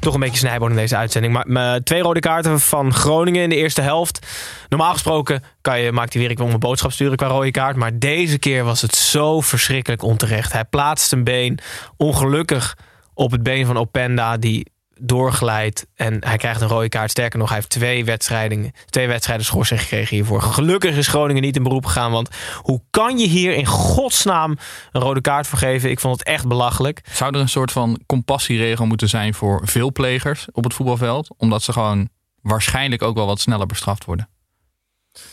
[0.00, 1.44] Toch een beetje snijboon in deze uitzending.
[1.44, 4.26] Maar, twee rode kaarten van Groningen in de eerste helft.
[4.68, 7.76] Normaal gesproken kan je, maakt hij weer wil een boodschap sturen qua rode kaart.
[7.76, 10.52] Maar deze keer was het zo verschrikkelijk onterecht.
[10.52, 11.58] Hij plaatst een been
[11.96, 12.76] ongelukkig
[13.14, 14.36] op het been van Openda.
[14.36, 14.71] Die
[15.02, 17.10] doorglijdt en hij krijgt een rode kaart.
[17.10, 20.42] Sterker nog, hij heeft twee wedstrijden, twee wedstrijden schorsing gekregen hiervoor.
[20.42, 24.58] Gelukkig is Groningen niet in beroep gegaan, want hoe kan je hier in godsnaam
[24.92, 25.90] een rode kaart voor geven?
[25.90, 27.00] Ik vond het echt belachelijk.
[27.12, 31.34] Zou er een soort van compassieregel moeten zijn voor veel plegers op het voetbalveld?
[31.36, 32.08] Omdat ze gewoon
[32.42, 34.28] waarschijnlijk ook wel wat sneller bestraft worden.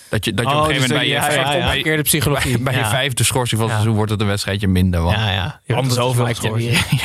[0.09, 1.57] Dat je, dat je Oh, op een dus gegeven moment bij je, ja, ja, ja.
[1.59, 2.51] bij- Omgekeerde psychologie.
[2.59, 5.01] bij, bij je vijfde schorsing van het seizoen wordt het een wedstrijdje minder.
[5.01, 5.43] Want Ja, ja.
[5.43, 6.49] Je hebt Anders zoveel lijkt je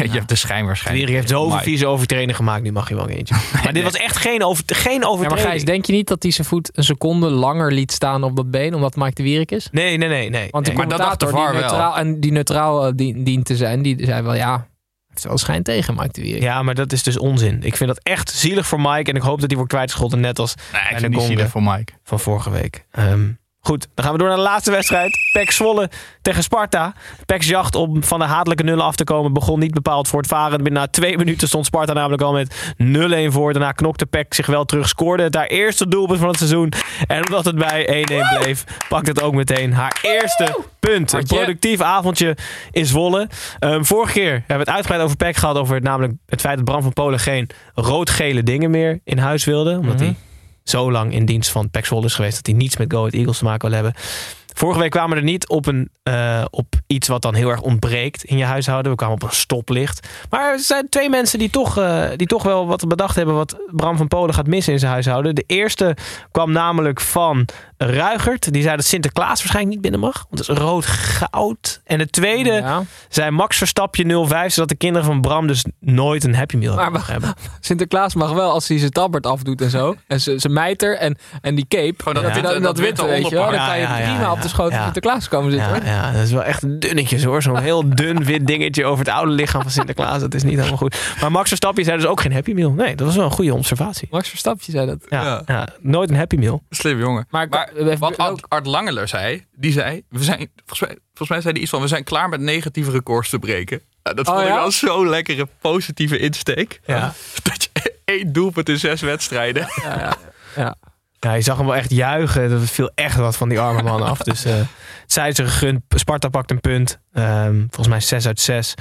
[0.02, 1.06] je hebt de schijn waarschijnlijk.
[1.06, 3.34] Wierik heeft zoveel vieze overtredingen gemaakt, nu mag je wel eentje.
[3.64, 5.38] Maar dit was echt geen, over, geen Ja, maar.
[5.38, 8.50] Gijs, denk je niet dat hij zijn voet een seconde langer liet staan op dat
[8.50, 9.68] been, omdat Mike de Wierik is?
[9.72, 10.30] Nee, nee, nee.
[10.30, 10.48] nee.
[10.50, 10.80] Want de nee.
[10.80, 11.78] Maar dat dacht de commentator die VAR wel.
[11.80, 14.66] neutraal, en die neutraal eh, dien- dient te zijn, die zei wel ja,
[15.14, 16.42] hij heeft wel schijn tegen Mike de Wierik.
[16.42, 17.62] Ja, maar dat is dus onzin.
[17.62, 19.10] Ik vind dat echt zielig voor Mike.
[19.10, 20.20] En ik hoop dat hij wordt kwijtgescholden.
[20.20, 21.92] Net als Nee, ik vind de het niet zielig voor Mike.
[22.02, 22.84] van vorige week.
[22.90, 23.28] Ehm,
[23.66, 25.18] goed, dan gaan we door naar de laatste wedstrijd.
[25.32, 25.90] Pek Zwolle
[26.22, 26.92] tegen Sparta.
[27.26, 30.62] Pek's jacht om van de hatelijke nullen af te komen begon niet bepaald voortvarend.
[30.62, 32.74] Binnen na twee minuten stond Sparta namelijk al met
[33.28, 33.52] 0-1 voor.
[33.52, 34.88] Daarna knokte Pek zich wel terug.
[34.88, 36.72] Scoorde het haar eerste doelpunt van het seizoen.
[37.06, 41.12] En omdat het bij 1-1 bleef, pakt het ook meteen haar eerste punt.
[41.12, 42.36] Een productief avondje
[42.70, 43.28] in Zwolle.
[43.58, 45.56] Ehm, vorige keer hebben we het uitgebreid over Pek gehad.
[45.56, 49.44] Over het, namelijk het feit dat Bram van Polen geen rood-gele dingen meer in huis
[49.44, 49.76] wilde.
[49.78, 50.04] Omdat Mhm.
[50.04, 50.14] hij
[50.64, 53.44] zo lang in dienst van Zwolle is geweest dat hij niets met Go Eagles te
[53.44, 53.94] maken wil hebben.
[54.56, 57.60] Vorige week kwamen we er niet op, een, eh, op iets wat dan heel erg
[57.60, 58.90] ontbreekt in je huishouden.
[58.90, 60.08] We kwamen op een stoplicht.
[60.30, 63.56] Maar er zijn twee mensen die toch, eh, die toch wel wat bedacht hebben wat
[63.70, 65.34] Bram van Polen gaat missen in zijn huishouden.
[65.34, 65.96] De eerste
[66.30, 67.46] kwam namelijk van
[67.78, 68.52] Ruigert.
[68.52, 70.26] Die zei dat Sinterklaas waarschijnlijk niet binnen mag.
[70.30, 71.80] Want het is rood goud.
[71.84, 72.82] En de tweede Ja.
[73.08, 74.52] zei Max Verstapje 05.
[74.52, 77.34] Zodat de kinderen van Bram dus nooit een Happy Meal Maar hebben.
[77.60, 79.94] Sinterklaas mag wel als hij zijn tabbert afdoet en zo.
[80.06, 81.94] En zijn zijn mijter en, en die cape.
[82.02, 83.02] Gewoon dat dat, witte- dat, dat witte.
[83.02, 84.84] Dan kan je Ja, ja, prima ja, op de schoot van ja.
[84.84, 85.84] Sinterklaas komen zitten.
[85.84, 87.42] Ja, ja, dat is wel echt dunnetjes hoor.
[87.42, 90.20] Zo'n heel dun wit dingetje over het oude lichaam van Sinterklaas.
[90.20, 90.96] Dat is niet helemaal goed.
[91.20, 92.70] Maar Max Verstappen zei dus ook geen Happy Meal.
[92.70, 94.08] Nee, dat was wel een goede observatie.
[94.10, 94.98] Max Verstapje zei dat.
[95.08, 95.42] Ja, Ja.
[95.46, 95.68] ja.
[95.80, 96.62] nooit een Happy Meal.
[96.70, 97.26] Slim jongen.
[97.30, 100.98] Maar, Maar even- wat Art, ook- Art Langeler zei, die zei, we zijn, volgens mij,
[101.06, 103.80] volgens mij zei hij iets van, we zijn klaar met negatieve records te breken.
[104.02, 106.80] Nou, dat Oh, vond ik wel zo'n lekkere positieve insteek.
[106.86, 107.12] Ja.
[107.42, 109.66] Dat je één doelpunt in zes wedstrijden.
[109.82, 110.16] ja,
[110.56, 110.74] ja,
[111.24, 111.32] ja.
[111.32, 112.50] Je zag hem wel echt juichen.
[112.50, 114.18] Dat viel echt wat van die arme man af.
[114.18, 114.66] Dus het
[115.06, 115.80] zij ze gegund.
[115.88, 116.98] Sparta pakt een punt.
[117.12, 118.74] Ehm, volgens mij 6 uit 6.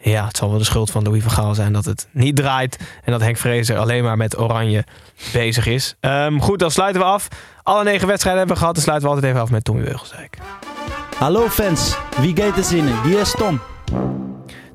[0.00, 2.78] Ja, het zal wel de schuld van Louis van Gaal zijn dat het niet draait.
[3.04, 4.84] En dat Henk Vrezer alleen maar met oranje
[5.32, 5.96] bezig is.
[6.00, 7.28] Ehm, goed, dan sluiten we af.
[7.62, 8.74] Alle negen wedstrijden hebben we gehad.
[8.74, 10.38] Dan sluiten we altijd even af met Tommy Beugelsdijk.
[11.18, 13.02] Hallo fans, wie gaat er zinnen?
[13.02, 13.60] Hier is Tom.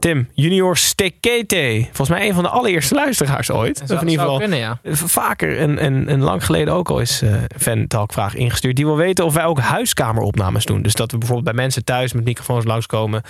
[0.01, 1.81] Tim, junior Stekete.
[1.85, 3.81] Volgens mij een van de allereerste luisteraars ooit.
[3.81, 4.79] Of in ieder geval kunnen, ja.
[4.93, 8.75] vaker en, en, en lang geleden ook al is eh fan talkvraag ingestuurd.
[8.75, 10.81] Die wil weten of wij ook huiskameropnames doen.
[10.81, 13.21] Dus dat we bijvoorbeeld bij mensen thuis met microfoons langskomen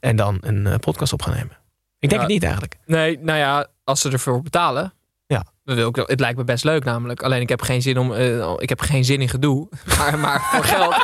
[0.00, 1.56] en dan een eh, podcast op gaan nemen.
[1.98, 2.18] Ik denk Ja.
[2.20, 2.76] het niet eigenlijk.
[2.86, 4.92] Nee, nou ja, als ze ervoor betalen.
[5.26, 5.44] Ja.
[5.64, 7.22] Dan wil ik, het lijkt me best leuk namelijk.
[7.22, 8.12] Alleen ik heb geen zin om.
[8.12, 9.68] eh, ik heb geen zin in gedoe.
[9.98, 10.94] Maar, maar voor geld.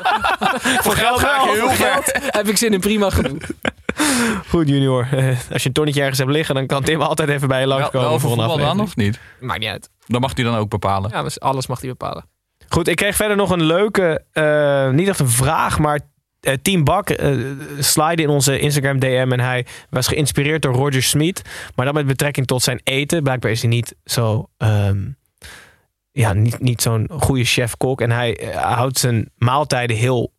[0.85, 1.55] Voor geld ga ik wel.
[1.55, 2.03] heel ver.
[2.27, 3.39] Heb ik zin in prima gedoe.
[4.49, 5.09] Goed junior.
[5.53, 8.09] Als je een tonnetje ergens hebt liggen, dan kan Tim altijd even bij je langskomen.
[8.09, 9.21] wel voor voor een voetbal dan aflevering.
[9.21, 9.49] of niet?
[9.49, 9.91] Maakt niet uit.
[10.07, 11.11] Dan mag hij dan ook bepalen.
[11.11, 12.25] Ja, dus alles mag hij bepalen.
[12.69, 16.01] Goed, ik kreeg verder nog een leuke, eh, niet echt een vraag, maar
[16.41, 17.37] eh, Team Bak eh
[17.79, 21.43] slide in onze Instagram DM en hij was geïnspireerd door Roger Smith,
[21.75, 23.23] maar dan met betrekking tot zijn eten.
[23.23, 25.09] Blijkbaar is hij niet zo, ehm,
[26.11, 30.33] ja, niet, niet zo'n goede chef-kok en hij houdt zijn maaltijden heel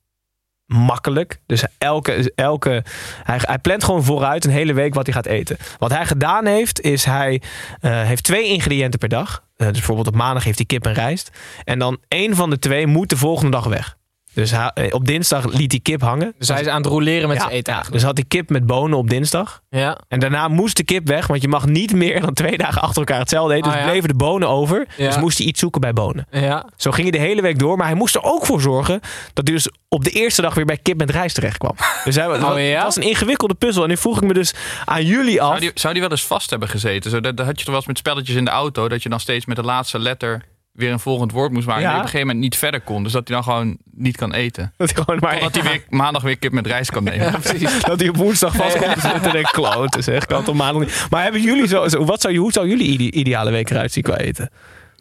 [0.66, 1.40] makkelijk.
[1.46, 2.84] Dus elke, elke,
[3.24, 5.58] hij, hij plant gewoon vooruit een hele week wat hij gaat eten.
[5.78, 7.42] Wat hij gedaan heeft, is hij
[7.80, 9.44] eh, heeft twee ingrediënten per dag.
[9.56, 11.32] Eh, dus bijvoorbeeld op maandag heeft hij kip en rijst.
[11.64, 13.95] En dan één van de twee moet de volgende dag weg.
[14.36, 16.34] Dus eh, op dinsdag liet hij kip hangen.
[16.38, 18.50] Dus hij is aan het roleren met Ja, zijn eten ja, dus had hij kip
[18.50, 19.62] met bonen op dinsdag.
[19.70, 19.98] Ja.
[20.08, 22.98] En daarna moest de kip weg, want je mag niet meer dan twee dagen achter
[22.98, 23.64] elkaar hetzelfde eten.
[23.72, 23.90] Dus Ah, ja.
[23.90, 24.88] bleven de bonen over.
[24.98, 25.06] Ja.
[25.08, 26.28] Dus moest hij iets zoeken bij bonen.
[26.32, 26.66] Ja.
[26.78, 27.78] Zo ging hij de hele week door.
[27.78, 29.00] Maar hij moest er ook voor zorgen
[29.34, 31.76] dat hij dus op de eerste dag weer bij kip met rijst terecht kwam.
[32.06, 32.76] Dus hij, Oh, ja?
[32.76, 33.84] het was een ingewikkelde puzzel.
[33.84, 34.54] En nu vroeg ik me dus
[34.86, 35.48] aan jullie af.
[35.50, 37.12] Zou die, zou die wel eens vast hebben gezeten?
[37.12, 39.10] Zo, dat, dat had je toch wel eens met spelletjes in de auto, dat je
[39.10, 40.44] dan steeds met de laatste letter
[40.76, 41.82] weer een volgend woord moest maken.
[41.82, 41.88] Ja.
[41.88, 43.04] En je op een gegeven moment niet verder kon.
[43.04, 44.74] Dus dat hij dan gewoon niet kan eten.
[44.78, 47.26] Dat hij gewoon maar Totdat hij weer, maandag weer kip met rijst kan nemen.
[47.32, 47.84] Ja, precies.
[47.84, 50.26] Dat hij op woensdag vast komt te zitten en kloten zeg.
[50.26, 51.08] Kan op maandag niet.
[51.10, 54.04] Maar hebben jullie zo, wat zou, je- hoe zou jullie ide- ideale week eruit zien
[54.04, 54.50] qua eten?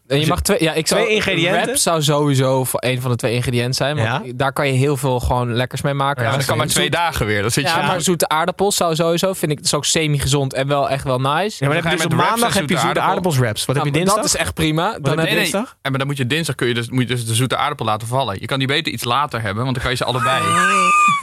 [0.07, 1.63] En je mag twee, ja, ik zou, Twee ingrediënten?
[1.65, 3.97] Wrap zou sowieso een van de twee ingrediënten zijn.
[3.97, 4.33] Want Ja.
[4.35, 6.23] daar kan je heel veel gewoon lekkers mee maken.
[6.23, 7.41] Ja, Maar dat kan maar zoet- twee dagen weer.
[7.43, 10.53] Dan zit je Ja, maar zoete aardappels zou sowieso, vind ik, dat is ook semi-gezond
[10.55, 11.31] en wel echt wel nice.
[11.33, 13.65] Ja, maar dan heb ga je je dus op maandag heb je zoete aardappels wraps.
[13.65, 14.17] Wat heb je dinsdag?
[14.17, 14.99] Dat is echt prima.
[14.99, 15.77] Dan heb je je nee, dinsdag?
[15.83, 17.87] En maar dan moet je dinsdag kun je dus, moet je dus de zoete aardappel
[17.87, 18.37] laten vallen.
[18.41, 20.43] Je kan die beter iets later hebben, want dan kan je ze allebei.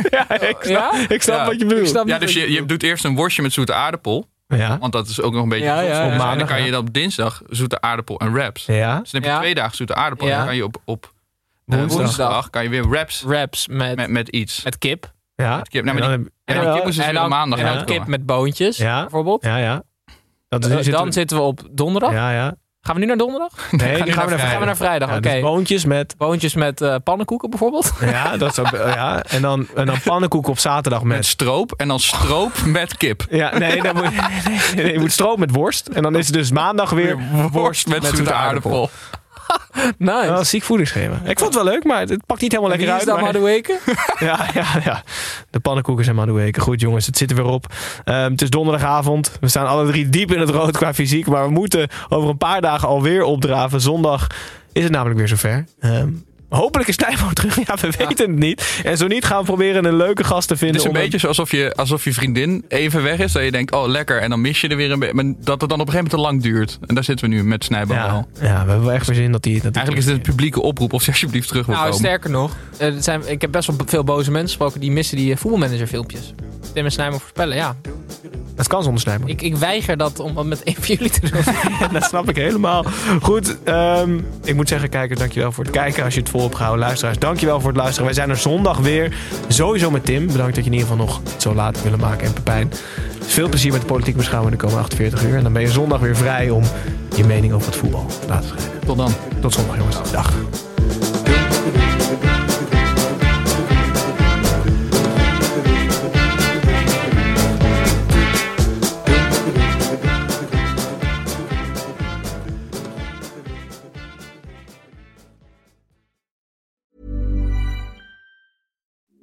[0.10, 0.92] Ja, ik snap, Ja?
[1.08, 1.46] ik snap Ja.
[1.46, 2.02] wat je bedoelt.
[2.06, 4.30] Ja, dus je, je doet eerst een worstje met zoete aardappel.
[4.58, 4.78] Ja.
[4.78, 6.32] Want dat is ook nog een beetje Ja, ja, ja.
[6.32, 8.66] En dan kan je dan op dinsdag zoete aardappel en wraps.
[8.66, 9.00] Ja.
[9.00, 9.40] Dus dan heb je Ja.
[9.42, 10.28] twee dagen zoete aardappel.
[10.28, 10.32] Ja.
[10.32, 11.14] En dan kan je op, op
[11.66, 11.98] eh, Woensdag.
[12.02, 14.64] woensdag kan je weer wraps Wraps met, met, met iets.
[14.64, 15.12] met kip.
[15.36, 15.58] Ja.
[15.58, 15.84] Met kip.
[15.84, 18.08] Nee, maar En dan en kip is dus en weer dan, maandag en dan kip
[18.08, 19.02] met boontjes, Ja.
[19.02, 19.44] bijvoorbeeld.
[19.44, 19.84] Ja, ja.
[20.50, 22.12] Dat Eh, zit- dan zitten we op donderdag.
[22.12, 22.56] Ja, ja.
[22.84, 23.52] Gaan we nu naar donderdag?
[23.72, 24.40] Nee, gaan gaan we naar.
[24.40, 25.30] Gaan we naar vrijdag, Ja, oké.
[25.32, 26.16] dus boontjes met...
[26.18, 27.94] Boontjes met eh, pannenkoeken bijvoorbeeld.
[28.02, 29.24] Ja, dat is ook, ja.
[29.24, 31.26] En, dan, en dan pannenkoek op zaterdag Met met...
[31.26, 33.26] stroop en dan stroop met kip.
[33.30, 34.12] Ja, nee, dan moet, nee,
[34.76, 35.88] nee, nee, je moet stroop met worst.
[35.88, 37.18] En dan is het dus maandag weer
[37.52, 38.90] Worst met, zoete aardappel.
[39.98, 40.28] nice.
[40.28, 41.16] Een ziek voedingsschema.
[41.24, 43.06] Ik vond het wel leuk, maar het pakt niet helemaal lekker is uit.
[43.06, 43.80] dat maar- Madueke?
[44.20, 45.04] Ja, ja, ja.
[45.50, 46.60] De pannenkoeken zijn Madueke.
[46.60, 47.66] Goed jongens, het zit er weer op.
[48.04, 49.32] Ehm, het is donderdagavond.
[49.40, 51.28] We staan alle drie diep in het rood qua fysiek.
[51.28, 53.82] Maar we moeten over een paar dagen alweer opdraven.
[53.82, 54.28] Zondag
[54.72, 55.66] is het namelijk weer zover.
[55.80, 56.10] Ehm
[56.58, 57.56] hopelijk is Nijmo terug.
[57.68, 58.82] Ja, we weten het niet.
[58.84, 60.82] En zo niet gaan we proberen een leuke gast te Het vinden.
[60.82, 63.32] is een beetje alsof je, alsof je vriendin even weg is.
[63.32, 64.22] Dat je denkt, oh lekker.
[64.22, 65.14] En dan mis je er weer een beetje.
[65.16, 66.80] Maar dat het dan op een gegeven moment te lang duurt.
[66.88, 68.28] En daar zitten we nu met Snijbal Ja, wel.
[68.50, 69.54] ja, we hebben wel echt weer zin dat die...
[69.54, 72.06] Dat die Eigenlijk is dit een publieke oproep of je alsjeblieft terug wil Nou, komen.
[72.06, 72.52] sterker nog.
[72.78, 75.88] er zijn, ik heb best wel veel boze mensen gesproken die missen die eh, voetbalmanager
[75.88, 76.34] filmpjes.
[76.74, 77.76] Tim en Snijmer voorspellen, ja.
[78.56, 79.28] Het kan zonder Snijmo.
[79.28, 81.42] Ik, ik weiger dat om dat met een van jullie te doen.
[81.94, 82.86] dat snap ik helemaal.
[83.22, 86.04] Goed, ehm, ik moet zeggen, kijkers, dankjewel voor het kijken.
[86.04, 88.06] Als je het vol luisteraars, dankjewel voor het luisteren.
[88.06, 89.16] Wij zijn er zondag weer.
[89.48, 90.28] Sowieso met Tim.
[90.28, 92.28] Bedankt dat je in ieder geval nog het zo laat hebt willen maken.
[92.28, 92.72] En Pepijn.
[93.20, 95.38] Veel plezier met de politiek beschouwing de komende 48 uur.
[95.38, 96.64] En dan ben je zondag weer vrij om
[97.16, 98.80] je mening over het voetbal te laten schrijven.
[98.86, 99.12] Tot dan.
[99.42, 100.12] Tot zondag, jongens.
[100.12, 100.71] Dag.